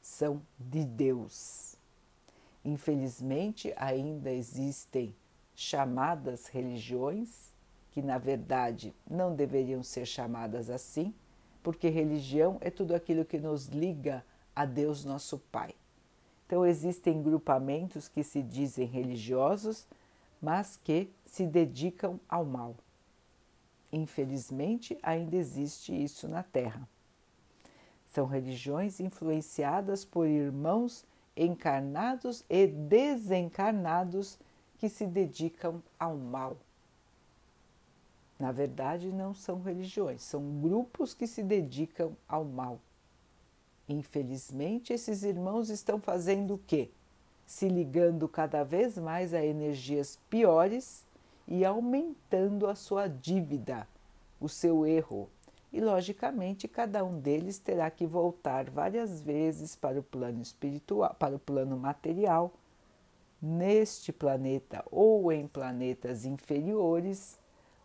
são 0.00 0.40
de 0.58 0.84
Deus. 0.84 1.76
Infelizmente, 2.64 3.74
ainda 3.76 4.32
existem 4.32 5.14
chamadas 5.54 6.46
religiões 6.48 7.52
que, 7.90 8.02
na 8.02 8.18
verdade, 8.18 8.94
não 9.08 9.34
deveriam 9.34 9.82
ser 9.82 10.04
chamadas 10.04 10.68
assim, 10.68 11.14
porque 11.62 11.88
religião 11.88 12.58
é 12.60 12.70
tudo 12.70 12.94
aquilo 12.94 13.24
que 13.24 13.38
nos 13.38 13.68
liga 13.68 14.24
a 14.54 14.64
Deus 14.64 15.04
nosso 15.04 15.38
Pai. 15.38 15.74
Então, 16.46 16.66
existem 16.66 17.22
grupamentos 17.22 18.08
que 18.08 18.22
se 18.22 18.42
dizem 18.42 18.86
religiosos, 18.86 19.86
mas 20.42 20.76
que 20.76 21.08
se 21.24 21.46
dedicam 21.46 22.20
ao 22.28 22.44
mal. 22.44 22.74
Infelizmente, 23.92 24.98
ainda 25.02 25.36
existe 25.36 25.94
isso 25.94 26.28
na 26.28 26.42
Terra. 26.42 26.86
São 28.06 28.26
religiões 28.26 29.00
influenciadas 29.00 30.04
por 30.04 30.26
irmãos 30.26 31.04
encarnados 31.36 32.44
e 32.48 32.66
desencarnados 32.66 34.38
que 34.84 34.90
se 34.90 35.06
dedicam 35.06 35.82
ao 35.98 36.14
mal. 36.14 36.58
Na 38.38 38.52
verdade, 38.52 39.10
não 39.10 39.32
são 39.32 39.62
religiões, 39.62 40.20
são 40.20 40.60
grupos 40.60 41.14
que 41.14 41.26
se 41.26 41.42
dedicam 41.42 42.14
ao 42.28 42.44
mal. 42.44 42.78
Infelizmente, 43.88 44.92
esses 44.92 45.22
irmãos 45.22 45.70
estão 45.70 45.98
fazendo 45.98 46.52
o 46.52 46.58
quê? 46.58 46.90
se 47.46 47.66
ligando 47.66 48.28
cada 48.28 48.62
vez 48.62 48.98
mais 48.98 49.32
a 49.32 49.42
energias 49.42 50.18
piores 50.28 51.02
e 51.48 51.64
aumentando 51.64 52.66
a 52.66 52.74
sua 52.74 53.06
dívida, 53.06 53.88
o 54.38 54.50
seu 54.50 54.84
erro. 54.86 55.30
E, 55.72 55.80
logicamente, 55.80 56.68
cada 56.68 57.02
um 57.02 57.18
deles 57.18 57.58
terá 57.58 57.90
que 57.90 58.06
voltar 58.06 58.68
várias 58.68 59.22
vezes 59.22 59.74
para 59.74 59.98
o 59.98 60.02
plano 60.02 60.42
espiritual, 60.42 61.14
para 61.18 61.36
o 61.36 61.38
plano 61.38 61.74
material, 61.78 62.52
neste 63.44 64.12
planeta 64.12 64.82
ou 64.90 65.30
em 65.30 65.46
planetas 65.46 66.24
inferiores, 66.24 67.38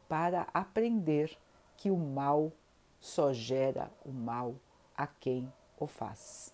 para 0.08 0.48
aprender 0.54 1.38
que 1.76 1.91
o 1.91 1.98
mal 1.98 2.52
só 3.00 3.34
gera 3.34 3.91
o 4.06 4.12
mal 4.12 4.56
a 4.95 5.06
quem 5.06 5.52
o 5.78 5.86
faz. 5.86 6.54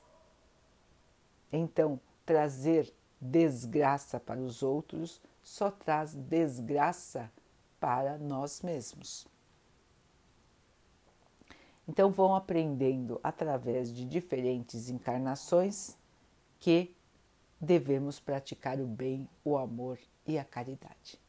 Então, 1.51 1.99
trazer 2.25 2.93
desgraça 3.21 4.19
para 4.19 4.39
os 4.39 4.61
outros 4.61 5.21
só 5.41 5.69
traz 5.69 6.15
desgraça 6.15 7.31
para 7.79 8.17
nós 8.17 8.61
mesmos. 8.61 9.27
Então 11.87 12.09
vão 12.11 12.35
aprendendo 12.35 13.19
através 13.23 13.93
de 13.93 14.05
diferentes 14.05 14.89
encarnações 14.89 15.95
que 16.59 16.94
devemos 17.59 18.19
praticar 18.19 18.79
o 18.79 18.85
bem, 18.85 19.27
o 19.43 19.57
amor 19.57 19.99
e 20.25 20.37
a 20.37 20.43
caridade. 20.43 21.19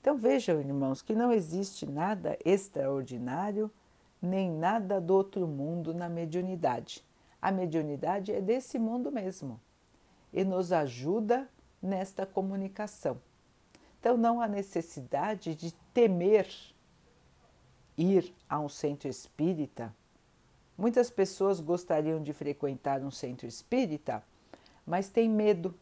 Então 0.00 0.16
vejam, 0.16 0.60
irmãos, 0.60 1.02
que 1.02 1.14
não 1.14 1.32
existe 1.32 1.84
nada 1.84 2.38
extraordinário 2.44 3.70
nem 4.20 4.50
nada 4.50 5.00
do 5.00 5.14
outro 5.14 5.46
mundo 5.46 5.94
na 5.94 6.08
mediunidade. 6.08 7.04
A 7.40 7.52
mediunidade 7.52 8.32
é 8.32 8.40
desse 8.40 8.78
mundo 8.78 9.12
mesmo 9.12 9.60
e 10.32 10.44
nos 10.44 10.72
ajuda 10.72 11.48
nesta 11.80 12.26
comunicação. 12.26 13.20
Então, 14.00 14.16
não 14.16 14.40
há 14.40 14.48
necessidade 14.48 15.54
de 15.54 15.72
temer 15.92 16.48
ir 17.96 18.34
a 18.48 18.58
um 18.60 18.68
centro 18.68 19.08
espírita. 19.08 19.94
Muitas 20.76 21.10
pessoas 21.10 21.60
gostariam 21.60 22.22
de 22.22 22.32
frequentar 22.32 23.00
um 23.00 23.10
centro 23.10 23.46
espírita, 23.46 24.22
mas 24.86 25.08
têm 25.08 25.28
medo. 25.28 25.74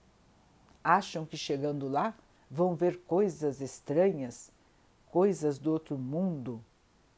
Acham 0.83 1.27
que 1.27 1.37
chegando 1.37 1.89
lá 1.89 2.15
vão 2.51 2.75
ver 2.75 3.01
coisas 3.01 3.61
estranhas, 3.61 4.51
coisas 5.11 5.59
do 5.59 5.73
outro 5.73 5.99
mundo, 5.99 6.65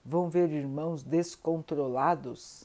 vão 0.05 0.29
ver 0.29 0.51
irmãos 0.51 1.03
descontrolados. 1.03 2.65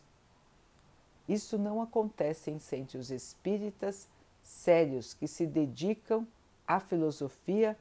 Isso 1.28 1.58
não 1.58 1.82
acontece 1.82 2.52
em 2.52 2.60
centros 2.60 3.12
espíritas 3.12 4.10
sérios 4.44 5.14
que 5.14 5.28
se 5.28 5.46
dedicam 5.46 6.28
à 6.68 6.80
filosofia 6.80 7.78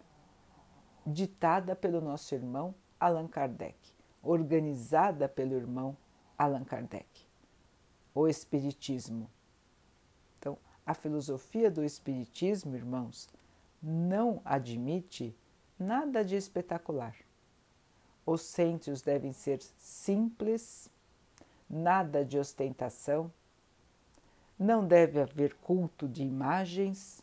ditada 1.06 1.74
pelo 1.74 2.00
nosso 2.00 2.34
irmão 2.34 2.74
Allan 2.98 3.26
Kardec, 3.26 3.76
organizada 4.22 5.28
pelo 5.28 5.54
irmão 5.54 5.96
Allan 6.36 6.64
Kardec. 6.64 7.08
O 8.14 8.28
Espiritismo. 8.28 9.30
A 10.90 10.94
filosofia 10.94 11.70
do 11.70 11.84
Espiritismo, 11.84 12.74
irmãos, 12.74 13.28
não 13.80 14.42
admite 14.44 15.32
nada 15.78 16.24
de 16.24 16.34
espetacular. 16.34 17.14
Os 18.26 18.40
centros 18.40 19.00
devem 19.00 19.32
ser 19.32 19.60
simples, 19.78 20.90
nada 21.68 22.24
de 22.24 22.36
ostentação, 22.36 23.32
não 24.58 24.84
deve 24.84 25.20
haver 25.20 25.54
culto 25.54 26.08
de 26.08 26.24
imagens 26.24 27.22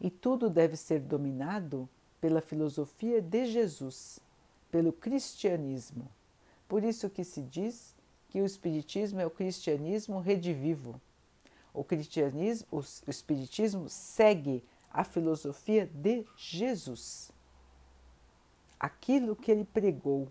e 0.00 0.12
tudo 0.12 0.48
deve 0.48 0.76
ser 0.76 1.00
dominado 1.00 1.88
pela 2.20 2.40
filosofia 2.40 3.20
de 3.20 3.46
Jesus, 3.46 4.20
pelo 4.70 4.92
cristianismo. 4.92 6.08
Por 6.68 6.84
isso 6.84 7.10
que 7.10 7.24
se 7.24 7.42
diz 7.42 7.96
que 8.28 8.40
o 8.40 8.46
espiritismo 8.46 9.18
é 9.18 9.26
o 9.26 9.30
cristianismo 9.30 10.20
redivivo. 10.20 11.00
O 11.72 11.82
cristianismo, 11.82 12.66
o 12.70 12.80
espiritismo 13.08 13.88
segue 13.88 14.62
a 14.90 15.04
filosofia 15.04 15.86
de 15.86 16.24
Jesus. 16.36 17.32
Aquilo 18.78 19.34
que 19.34 19.50
ele 19.50 19.64
pregou, 19.64 20.28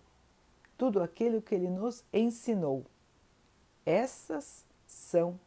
tudo 0.77 1.01
aquilo 1.01 1.41
que 1.41 1.55
ele 1.55 1.69
nos 1.69 2.03
ensinou. 2.13 2.85
Essas 3.85 4.65
são 4.85 5.39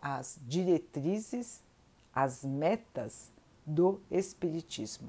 as 0.00 0.38
diretrizes, 0.46 1.62
as 2.14 2.44
metas 2.44 3.32
do 3.66 4.00
Espiritismo. 4.10 5.08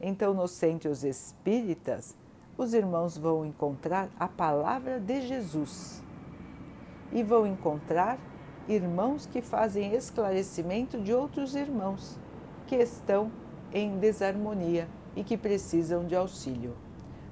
Então, 0.00 0.34
nos 0.34 0.50
centros 0.50 1.04
espíritas, 1.04 2.16
os 2.56 2.74
irmãos 2.74 3.16
vão 3.16 3.44
encontrar 3.46 4.10
a 4.18 4.26
palavra 4.26 4.98
de 4.98 5.26
Jesus 5.28 6.02
e 7.12 7.22
vão 7.22 7.46
encontrar 7.46 8.18
irmãos 8.68 9.26
que 9.26 9.42
fazem 9.42 9.94
esclarecimento 9.94 11.00
de 11.00 11.12
outros 11.12 11.54
irmãos 11.54 12.18
que 12.66 12.76
estão 12.76 13.30
em 13.72 13.98
desarmonia 13.98 14.88
e 15.16 15.24
que 15.24 15.36
precisam 15.36 16.06
de 16.06 16.14
auxílio. 16.14 16.76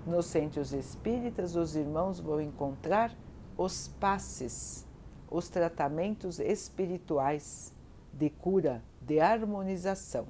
Nos 0.06 0.26
centros 0.26 0.72
espíritas, 0.72 1.54
os 1.56 1.76
irmãos 1.76 2.18
vão 2.18 2.40
encontrar 2.40 3.14
os 3.56 3.88
passes, 3.88 4.86
os 5.30 5.48
tratamentos 5.48 6.40
espirituais 6.40 7.74
de 8.12 8.30
cura, 8.30 8.82
de 9.00 9.20
harmonização. 9.20 10.26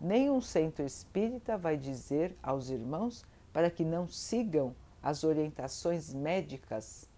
Nenhum 0.00 0.40
centro 0.40 0.84
espírita 0.84 1.56
vai 1.56 1.76
dizer 1.76 2.36
aos 2.42 2.70
irmãos 2.70 3.24
para 3.52 3.70
que 3.70 3.84
não 3.84 4.06
sigam 4.06 4.74
as 5.02 5.24
orientações 5.24 6.12
médicas 6.12 7.08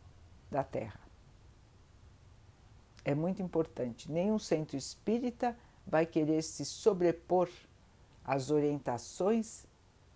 da 0.50 0.62
Terra. 0.62 1.09
É 3.04 3.14
muito 3.14 3.42
importante. 3.42 4.10
Nenhum 4.10 4.38
centro 4.38 4.76
espírita 4.76 5.56
vai 5.86 6.06
querer 6.06 6.42
se 6.42 6.64
sobrepor 6.64 7.48
às 8.24 8.50
orientações 8.50 9.64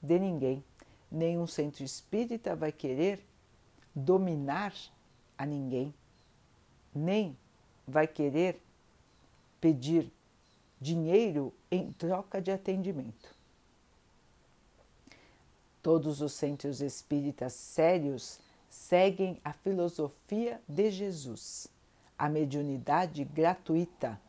de 0.03 0.19
ninguém. 0.19 0.63
Nenhum 1.11 1.47
centro 1.47 1.83
espírita 1.85 2.55
vai 2.55 2.73
querer 2.73 3.25
dominar 3.95 4.75
a 5.39 5.47
ninguém, 5.47 5.95
nem 6.95 7.37
vai 7.87 8.07
querer 8.07 8.61
pedir 9.61 10.11
dinheiro 10.81 11.53
em 11.71 11.93
troca 11.93 12.41
de 12.41 12.51
atendimento. 12.51 13.35
Todos 15.83 16.21
os 16.21 16.33
centros 16.33 16.81
espíritas 16.81 17.53
sérios 17.53 18.41
seguem 18.69 19.41
a 19.45 19.53
filosofia 19.53 20.61
de 20.67 20.91
Jesus, 20.91 21.69
a 22.19 22.29
mediunidade 22.29 23.25
gratuita. 23.25 24.21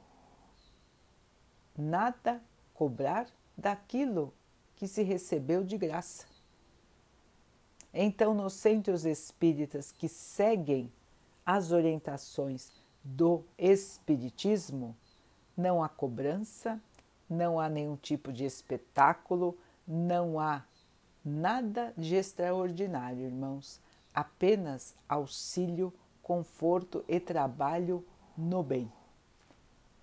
Nada 1.78 2.42
cobrar 2.74 3.28
daquilo 3.58 4.34
que 4.76 4.88
se 4.88 5.04
recebeu 5.04 5.64
de 5.64 5.78
graça. 5.78 6.26
Então, 7.94 8.34
nos 8.34 8.54
centros 8.54 9.06
espíritas 9.06 9.92
que 9.92 10.10
seguem 10.10 10.92
as 11.46 11.72
orientações 11.72 12.72
do 13.04 13.44
Espiritismo, 13.58 14.96
não 15.56 15.82
há 15.82 15.88
cobrança, 15.88 16.82
não 17.30 17.60
há 17.60 17.70
nenhum 17.70 17.96
tipo 17.96 18.34
de 18.34 18.44
espetáculo, 18.44 19.58
não 19.88 20.40
há 20.40 20.66
nada 21.24 21.94
de 21.98 22.16
extraordinário, 22.16 23.26
irmãos, 23.26 23.80
apenas 24.14 24.96
auxílio, 25.08 25.94
conforto 26.26 27.06
e 27.08 27.20
trabalho 27.20 28.04
no 28.36 28.64
bem. 28.64 28.92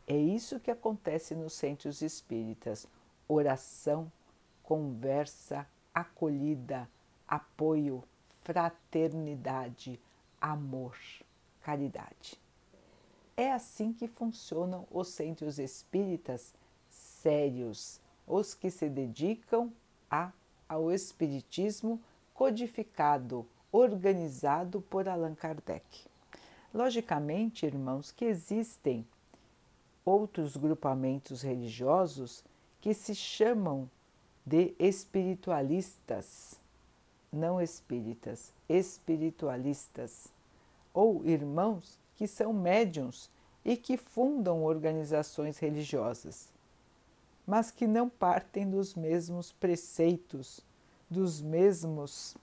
É 0.06 0.16
isso 0.16 0.60
que 0.60 0.70
acontece 0.70 1.34
nos 1.34 1.52
centros 1.52 2.00
espíritas: 2.00 2.86
oração, 3.26 4.10
conversa, 4.62 5.66
acolhida, 5.92 6.88
apoio, 7.26 8.04
fraternidade, 8.44 9.98
amor, 10.40 10.96
caridade. 11.60 12.38
É 13.36 13.50
assim 13.50 13.92
que 13.92 14.06
funcionam 14.06 14.86
os 14.92 15.08
centros 15.08 15.58
espíritas 15.58 16.54
sérios, 16.88 18.00
os 18.28 18.54
que 18.54 18.70
se 18.70 18.88
dedicam 18.88 19.72
a, 20.08 20.30
ao 20.68 20.92
Espiritismo 20.92 22.00
codificado, 22.32 23.44
organizado 23.72 24.80
por 24.82 25.08
Allan 25.08 25.34
Kardec. 25.34 26.11
Logicamente, 26.74 27.66
irmãos, 27.66 28.10
que 28.10 28.24
existem 28.24 29.06
outros 30.04 30.56
grupamentos 30.56 31.42
religiosos 31.42 32.42
que 32.80 32.94
se 32.94 33.14
chamam 33.14 33.88
de 34.44 34.74
espiritualistas, 34.78 36.58
não 37.32 37.60
espíritas, 37.60 38.52
espiritualistas, 38.68 40.28
ou 40.94 41.24
irmãos 41.24 41.98
que 42.16 42.26
são 42.26 42.52
médiums 42.52 43.30
e 43.64 43.76
que 43.76 43.96
fundam 43.96 44.64
organizações 44.64 45.58
religiosas, 45.58 46.48
mas 47.46 47.70
que 47.70 47.86
não 47.86 48.08
partem 48.08 48.68
dos 48.68 48.94
mesmos 48.94 49.52
preceitos, 49.52 50.60
dos 51.08 51.40
mesmos 51.40 52.36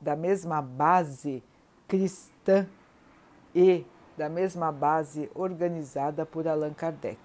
da 0.00 0.14
mesma 0.14 0.60
base 0.60 1.42
cristã 1.88 2.66
e 3.56 3.86
da 4.18 4.28
mesma 4.28 4.70
base 4.70 5.30
organizada 5.34 6.26
por 6.26 6.46
Allan 6.46 6.74
Kardec. 6.74 7.18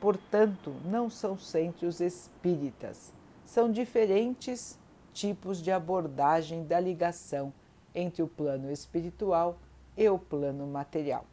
Portanto, 0.00 0.74
não 0.82 1.10
são 1.10 1.36
centros 1.36 2.00
espíritas, 2.00 3.12
são 3.44 3.70
diferentes 3.70 4.78
tipos 5.12 5.60
de 5.60 5.70
abordagem 5.70 6.64
da 6.64 6.80
ligação 6.80 7.52
entre 7.94 8.22
o 8.22 8.28
plano 8.28 8.72
espiritual 8.72 9.58
e 9.94 10.08
o 10.08 10.18
plano 10.18 10.66
material. 10.66 11.26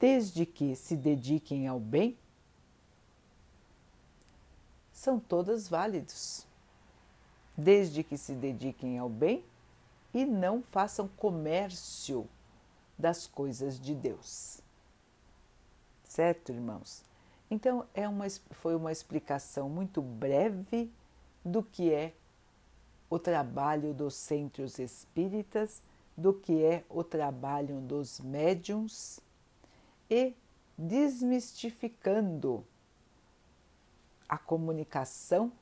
Desde 0.00 0.46
que 0.46 0.74
se 0.74 0.96
dediquem 0.96 1.68
ao 1.68 1.78
bem, 1.78 2.16
são 4.92 5.20
todas 5.20 5.68
válidos. 5.68 6.46
Desde 7.56 8.02
que 8.02 8.16
se 8.16 8.32
dediquem 8.32 8.98
ao 8.98 9.08
bem 9.08 9.44
e 10.14 10.24
não 10.24 10.62
façam 10.62 11.08
comércio 11.08 12.28
das 12.98 13.26
coisas 13.26 13.80
de 13.80 13.94
Deus. 13.94 14.60
Certo, 16.04 16.52
irmãos? 16.52 17.02
Então, 17.50 17.86
é 17.94 18.08
uma, 18.08 18.26
foi 18.50 18.74
uma 18.74 18.92
explicação 18.92 19.68
muito 19.68 20.00
breve 20.00 20.90
do 21.44 21.62
que 21.62 21.92
é 21.92 22.14
o 23.10 23.18
trabalho 23.18 23.92
dos 23.92 24.14
centros 24.14 24.78
espíritas, 24.78 25.82
do 26.16 26.32
que 26.32 26.62
é 26.62 26.84
o 26.88 27.02
trabalho 27.02 27.80
dos 27.80 28.20
médiums 28.20 29.20
e 30.08 30.34
desmistificando 30.76 32.64
a 34.28 34.38
comunicação 34.38 35.52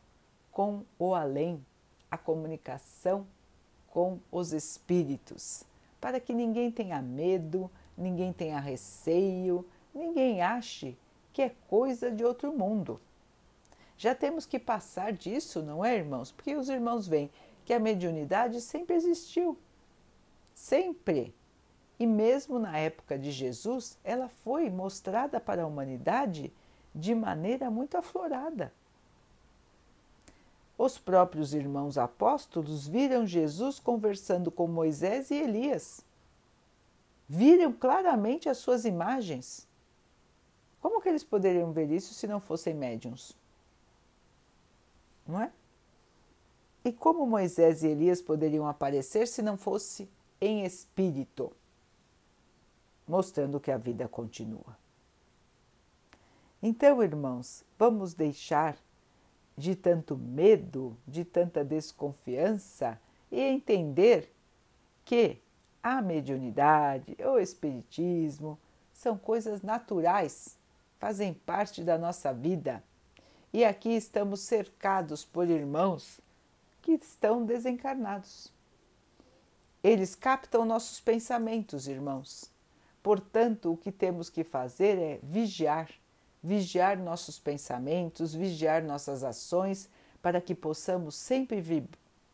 com 0.53 0.85
o 0.99 1.15
além, 1.15 1.65
a 2.11 2.17
comunicação 2.17 3.27
com 3.91 4.19
os 4.31 4.53
espíritos, 4.53 5.65
para 6.01 6.19
que 6.19 6.33
ninguém 6.33 6.71
tenha 6.71 7.03
medo, 7.03 7.71
ninguém 7.97 8.33
tenha 8.33 8.59
receio, 8.59 9.67
ninguém 9.95 10.41
ache 10.41 10.97
que 11.33 11.43
é 11.43 11.53
coisa 11.69 12.11
de 12.11 12.25
outro 12.25 12.53
mundo. 12.53 13.01
Já 13.97 14.15
temos 14.15 14.47
que 14.47 14.59
passar 14.59 15.13
disso, 15.13 15.63
não 15.63 15.85
é, 15.85 15.97
irmãos? 15.97 16.33
Porque 16.33 16.57
os 16.57 16.69
irmãos 16.69 17.07
veem 17.07 17.31
que 17.65 17.75
a 17.75 17.79
mediunidade 17.79 18.61
sempre 18.61 18.97
existiu. 18.97 19.59
Sempre. 20.55 21.35
E 21.99 22.07
mesmo 22.07 22.59
na 22.59 22.79
época 22.79 23.19
de 23.19 23.31
Jesus, 23.31 23.99
ela 24.03 24.29
foi 24.29 24.71
mostrada 24.71 25.39
para 25.39 25.63
a 25.63 25.67
humanidade 25.67 26.53
de 26.95 27.15
maneira 27.15 27.71
muito 27.71 27.97
aflorada. 27.97 28.73
Os 30.83 30.97
próprios 30.97 31.53
irmãos 31.53 31.99
apóstolos 31.99 32.89
viram 32.89 33.27
Jesus 33.27 33.79
conversando 33.79 34.51
com 34.51 34.67
Moisés 34.67 35.31
e 35.31 35.35
Elias. 35.35 36.03
Viram 37.29 37.71
claramente 37.71 38.49
as 38.49 38.57
suas 38.57 38.87
imagens. 38.87 39.69
Como 40.81 41.03
que 41.03 41.11
eles 41.11 41.23
poderiam 41.23 41.71
ver 41.71 41.91
isso 41.91 42.15
se 42.15 42.27
não 42.27 42.41
fossem 42.41 42.73
médiums? 42.73 43.37
Não 45.29 45.43
é? 45.43 45.53
E 46.83 46.91
como 46.91 47.27
Moisés 47.27 47.83
e 47.83 47.89
Elias 47.89 48.23
poderiam 48.23 48.67
aparecer 48.67 49.29
se 49.29 49.43
não 49.43 49.59
fosse 49.59 50.09
em 50.41 50.65
espírito? 50.65 51.53
Mostrando 53.07 53.61
que 53.61 53.71
a 53.71 53.77
vida 53.77 54.09
continua. 54.09 54.79
Então, 56.63 57.03
irmãos, 57.03 57.67
vamos 57.79 58.15
deixar 58.15 58.79
de 59.61 59.77
tanto 59.77 60.17
medo, 60.17 60.97
de 61.07 61.25
tanta 61.25 61.65
desconfiança 61.65 63.01
e 63.31 63.41
entender 63.41 64.33
que 65.05 65.39
a 65.83 66.03
mediunidade, 66.03 67.17
o 67.25 67.39
espiritismo 67.39 68.59
são 68.93 69.17
coisas 69.17 69.63
naturais 69.63 70.59
fazem 71.01 71.33
parte 71.33 71.83
da 71.83 71.97
nossa 71.97 72.33
vida. 72.33 72.85
E 73.53 73.65
aqui 73.65 73.89
estamos 73.89 74.41
cercados 74.41 75.25
por 75.25 75.49
irmãos 75.49 76.21
que 76.83 76.93
estão 76.93 77.45
desencarnados. 77.45 78.53
Eles 79.83 80.15
captam 80.15 80.65
nossos 80.67 81.01
pensamentos, 81.01 81.89
irmãos. 81.89 82.51
Portanto, 83.03 83.73
o 83.73 83.77
que 83.79 83.91
temos 83.91 84.29
que 84.29 84.45
fazer 84.45 84.99
é 84.99 85.19
vigiar, 85.23 85.91
vigiar 86.43 86.99
nossos 86.99 87.39
pensamentos, 87.39 88.35
vigiar 88.35 88.83
nossas 88.83 89.23
ações, 89.23 89.89
para 90.23 90.41
que 90.41 90.55
possamos 90.55 91.15
sempre, 91.15 91.61
vib 91.61 91.89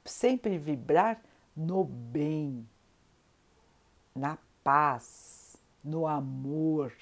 sempre 0.05 0.57
vibrar 0.57 1.21
no 1.57 1.85
bem, 1.85 2.67
na 4.15 4.39
paz, 4.63 5.57
no 5.83 6.07
amor. 6.07 6.93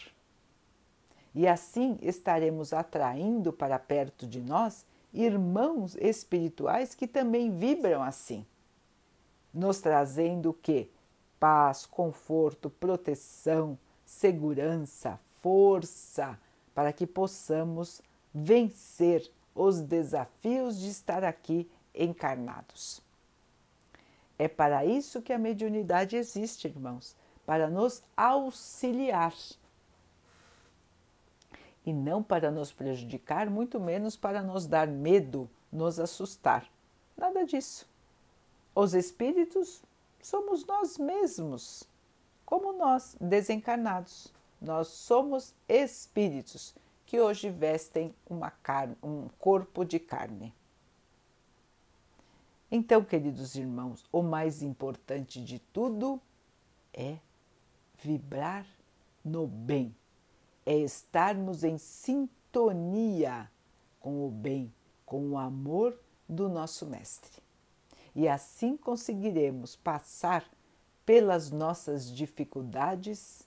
E 1.34 1.46
assim 1.46 1.98
estaremos 2.00 2.72
atraindo 2.72 3.52
para 3.52 3.78
perto 3.78 4.26
de 4.26 4.40
nós 4.40 4.86
irmãos 5.12 5.96
espirituais 5.96 6.94
que 6.94 7.06
também 7.06 7.56
vibram 7.56 8.02
assim, 8.02 8.44
nos 9.52 9.80
trazendo 9.80 10.50
o 10.50 10.54
que? 10.54 10.90
Paz, 11.38 11.86
conforto, 11.86 12.68
proteção, 12.68 13.78
segurança, 14.04 15.20
força, 15.40 16.38
para 16.74 16.92
que 16.92 17.06
possamos 17.06 18.02
vencer 18.32 19.30
os 19.54 19.80
desafios 19.80 20.78
de 20.78 20.88
estar 20.88 21.22
aqui 21.22 21.70
encarnados. 21.94 23.00
É 24.38 24.48
para 24.48 24.84
isso 24.84 25.22
que 25.22 25.32
a 25.32 25.38
mediunidade 25.38 26.16
existe, 26.16 26.66
irmãos, 26.66 27.14
para 27.46 27.70
nos 27.70 28.02
auxiliar 28.16 29.32
e 31.86 31.92
não 31.92 32.22
para 32.22 32.50
nos 32.50 32.72
prejudicar, 32.72 33.48
muito 33.48 33.78
menos 33.78 34.16
para 34.16 34.42
nos 34.42 34.66
dar 34.66 34.88
medo, 34.88 35.48
nos 35.70 36.00
assustar. 36.00 36.68
Nada 37.16 37.44
disso. 37.44 37.86
Os 38.74 38.94
espíritos 38.94 39.82
somos 40.20 40.66
nós 40.66 40.98
mesmos, 40.98 41.84
como 42.44 42.72
nós, 42.72 43.16
desencarnados. 43.20 44.32
Nós 44.64 44.88
somos 44.88 45.54
espíritos 45.68 46.74
que 47.06 47.20
hoje 47.20 47.50
vestem 47.50 48.14
carne, 48.62 48.96
um 49.02 49.28
corpo 49.38 49.84
de 49.84 49.98
carne. 49.98 50.54
Então, 52.70 53.04
queridos 53.04 53.54
irmãos, 53.54 54.04
o 54.10 54.22
mais 54.22 54.62
importante 54.62 55.42
de 55.44 55.58
tudo 55.58 56.20
é 56.92 57.18
vibrar 58.02 58.66
no 59.24 59.46
bem 59.46 59.94
é 60.66 60.76
estarmos 60.76 61.62
em 61.62 61.76
sintonia 61.78 63.50
com 64.00 64.26
o 64.26 64.30
bem, 64.30 64.72
com 65.04 65.30
o 65.30 65.38
amor 65.38 65.98
do 66.28 66.48
nosso 66.48 66.86
Mestre. 66.86 67.42
E 68.14 68.28
assim 68.28 68.76
conseguiremos 68.76 69.76
passar 69.76 70.44
pelas 71.04 71.50
nossas 71.50 72.10
dificuldades 72.10 73.43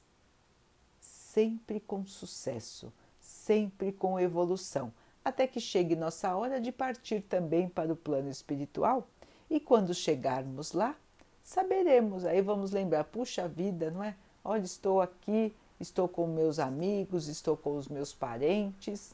sempre 1.38 1.80
com 1.80 2.04
sucesso, 2.08 2.92
sempre 3.22 3.92
com 3.92 4.20
evolução, 4.20 4.92
até 5.24 5.46
que 5.46 5.60
chegue 5.60 5.96
nossa 5.96 6.36
hora 6.36 6.60
de 6.60 6.72
partir 6.72 7.22
também 7.22 7.70
para 7.70 7.94
o 7.94 7.96
plano 7.96 8.28
espiritual. 8.28 9.08
E 9.48 9.60
quando 9.60 9.94
chegarmos 9.94 10.72
lá, 10.72 10.96
saberemos, 11.44 12.26
aí 12.26 12.42
vamos 12.42 12.72
lembrar, 12.72 13.04
puxa 13.04 13.48
vida, 13.48 13.92
não 13.92 14.04
é? 14.04 14.16
Olha, 14.44 14.64
estou 14.64 15.00
aqui 15.00 15.54
estou 15.80 16.08
com 16.08 16.26
meus 16.26 16.58
amigos, 16.58 17.28
estou 17.28 17.56
com 17.56 17.78
os 17.78 17.88
meus 17.88 18.12
parentes 18.12 19.14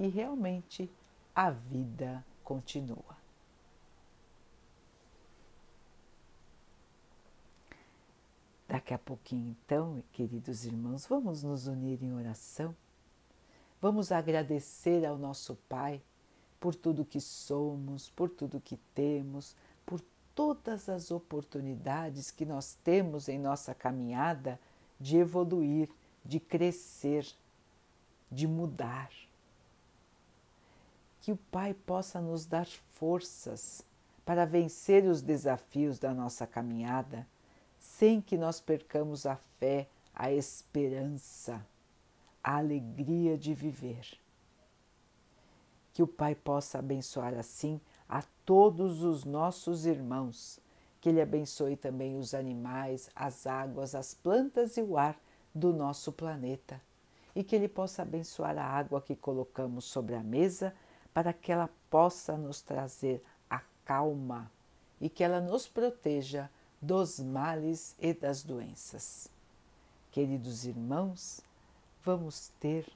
e 0.00 0.08
realmente 0.08 0.90
a 1.32 1.50
vida 1.50 2.24
continua. 2.42 3.21
Daqui 8.72 8.94
a 8.94 8.98
pouquinho, 8.98 9.54
então, 9.66 10.02
queridos 10.14 10.64
irmãos, 10.64 11.04
vamos 11.04 11.42
nos 11.42 11.66
unir 11.66 12.02
em 12.02 12.14
oração. 12.14 12.74
Vamos 13.82 14.10
agradecer 14.10 15.04
ao 15.04 15.18
nosso 15.18 15.56
Pai 15.68 16.00
por 16.58 16.74
tudo 16.74 17.04
que 17.04 17.20
somos, 17.20 18.08
por 18.08 18.30
tudo 18.30 18.62
que 18.62 18.78
temos, 18.94 19.54
por 19.84 20.00
todas 20.34 20.88
as 20.88 21.10
oportunidades 21.10 22.30
que 22.30 22.46
nós 22.46 22.74
temos 22.82 23.28
em 23.28 23.38
nossa 23.38 23.74
caminhada 23.74 24.58
de 24.98 25.18
evoluir, 25.18 25.90
de 26.24 26.40
crescer, 26.40 27.26
de 28.30 28.46
mudar. 28.46 29.10
Que 31.20 31.30
o 31.30 31.36
Pai 31.36 31.74
possa 31.74 32.22
nos 32.22 32.46
dar 32.46 32.66
forças 32.94 33.84
para 34.24 34.46
vencer 34.46 35.04
os 35.04 35.20
desafios 35.20 35.98
da 35.98 36.14
nossa 36.14 36.46
caminhada, 36.46 37.26
sem 37.82 38.20
que 38.20 38.38
nós 38.38 38.60
percamos 38.60 39.26
a 39.26 39.34
fé, 39.58 39.88
a 40.14 40.30
esperança, 40.30 41.66
a 42.42 42.58
alegria 42.58 43.36
de 43.36 43.52
viver. 43.52 44.06
Que 45.92 46.02
o 46.02 46.06
Pai 46.06 46.36
possa 46.36 46.78
abençoar 46.78 47.34
assim 47.34 47.80
a 48.08 48.22
todos 48.46 49.02
os 49.02 49.24
nossos 49.24 49.84
irmãos 49.84 50.60
que 51.00 51.08
Ele 51.08 51.20
abençoe 51.20 51.76
também 51.76 52.16
os 52.16 52.32
animais, 52.32 53.10
as 53.16 53.44
águas, 53.44 53.92
as 53.92 54.14
plantas 54.14 54.76
e 54.76 54.82
o 54.82 54.96
ar 54.96 55.18
do 55.52 55.72
nosso 55.72 56.12
planeta. 56.12 56.80
E 57.34 57.42
que 57.42 57.56
Ele 57.56 57.66
possa 57.66 58.02
abençoar 58.02 58.56
a 58.56 58.64
água 58.64 59.02
que 59.02 59.16
colocamos 59.16 59.84
sobre 59.84 60.14
a 60.14 60.22
mesa 60.22 60.72
para 61.12 61.32
que 61.32 61.50
ela 61.50 61.68
possa 61.90 62.36
nos 62.36 62.62
trazer 62.62 63.20
a 63.50 63.60
calma 63.84 64.48
e 65.00 65.08
que 65.08 65.24
ela 65.24 65.40
nos 65.40 65.66
proteja 65.66 66.48
dos 66.82 67.18
males 67.18 67.96
e 67.98 68.12
das 68.12 68.42
doenças. 68.42 69.28
Queridos 70.10 70.66
irmãos, 70.66 71.40
vamos 72.04 72.52
ter 72.60 72.86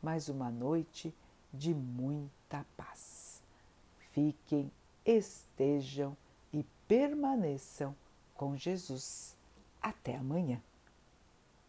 mais 0.00 0.30
uma 0.30 0.50
noite 0.50 1.14
de 1.52 1.74
muita 1.74 2.64
paz. 2.76 3.42
Fiquem, 4.12 4.70
estejam 5.04 6.16
permaneçam 6.92 7.96
com 8.34 8.54
Jesus. 8.54 9.34
Até 9.80 10.14
amanhã. 10.14 10.60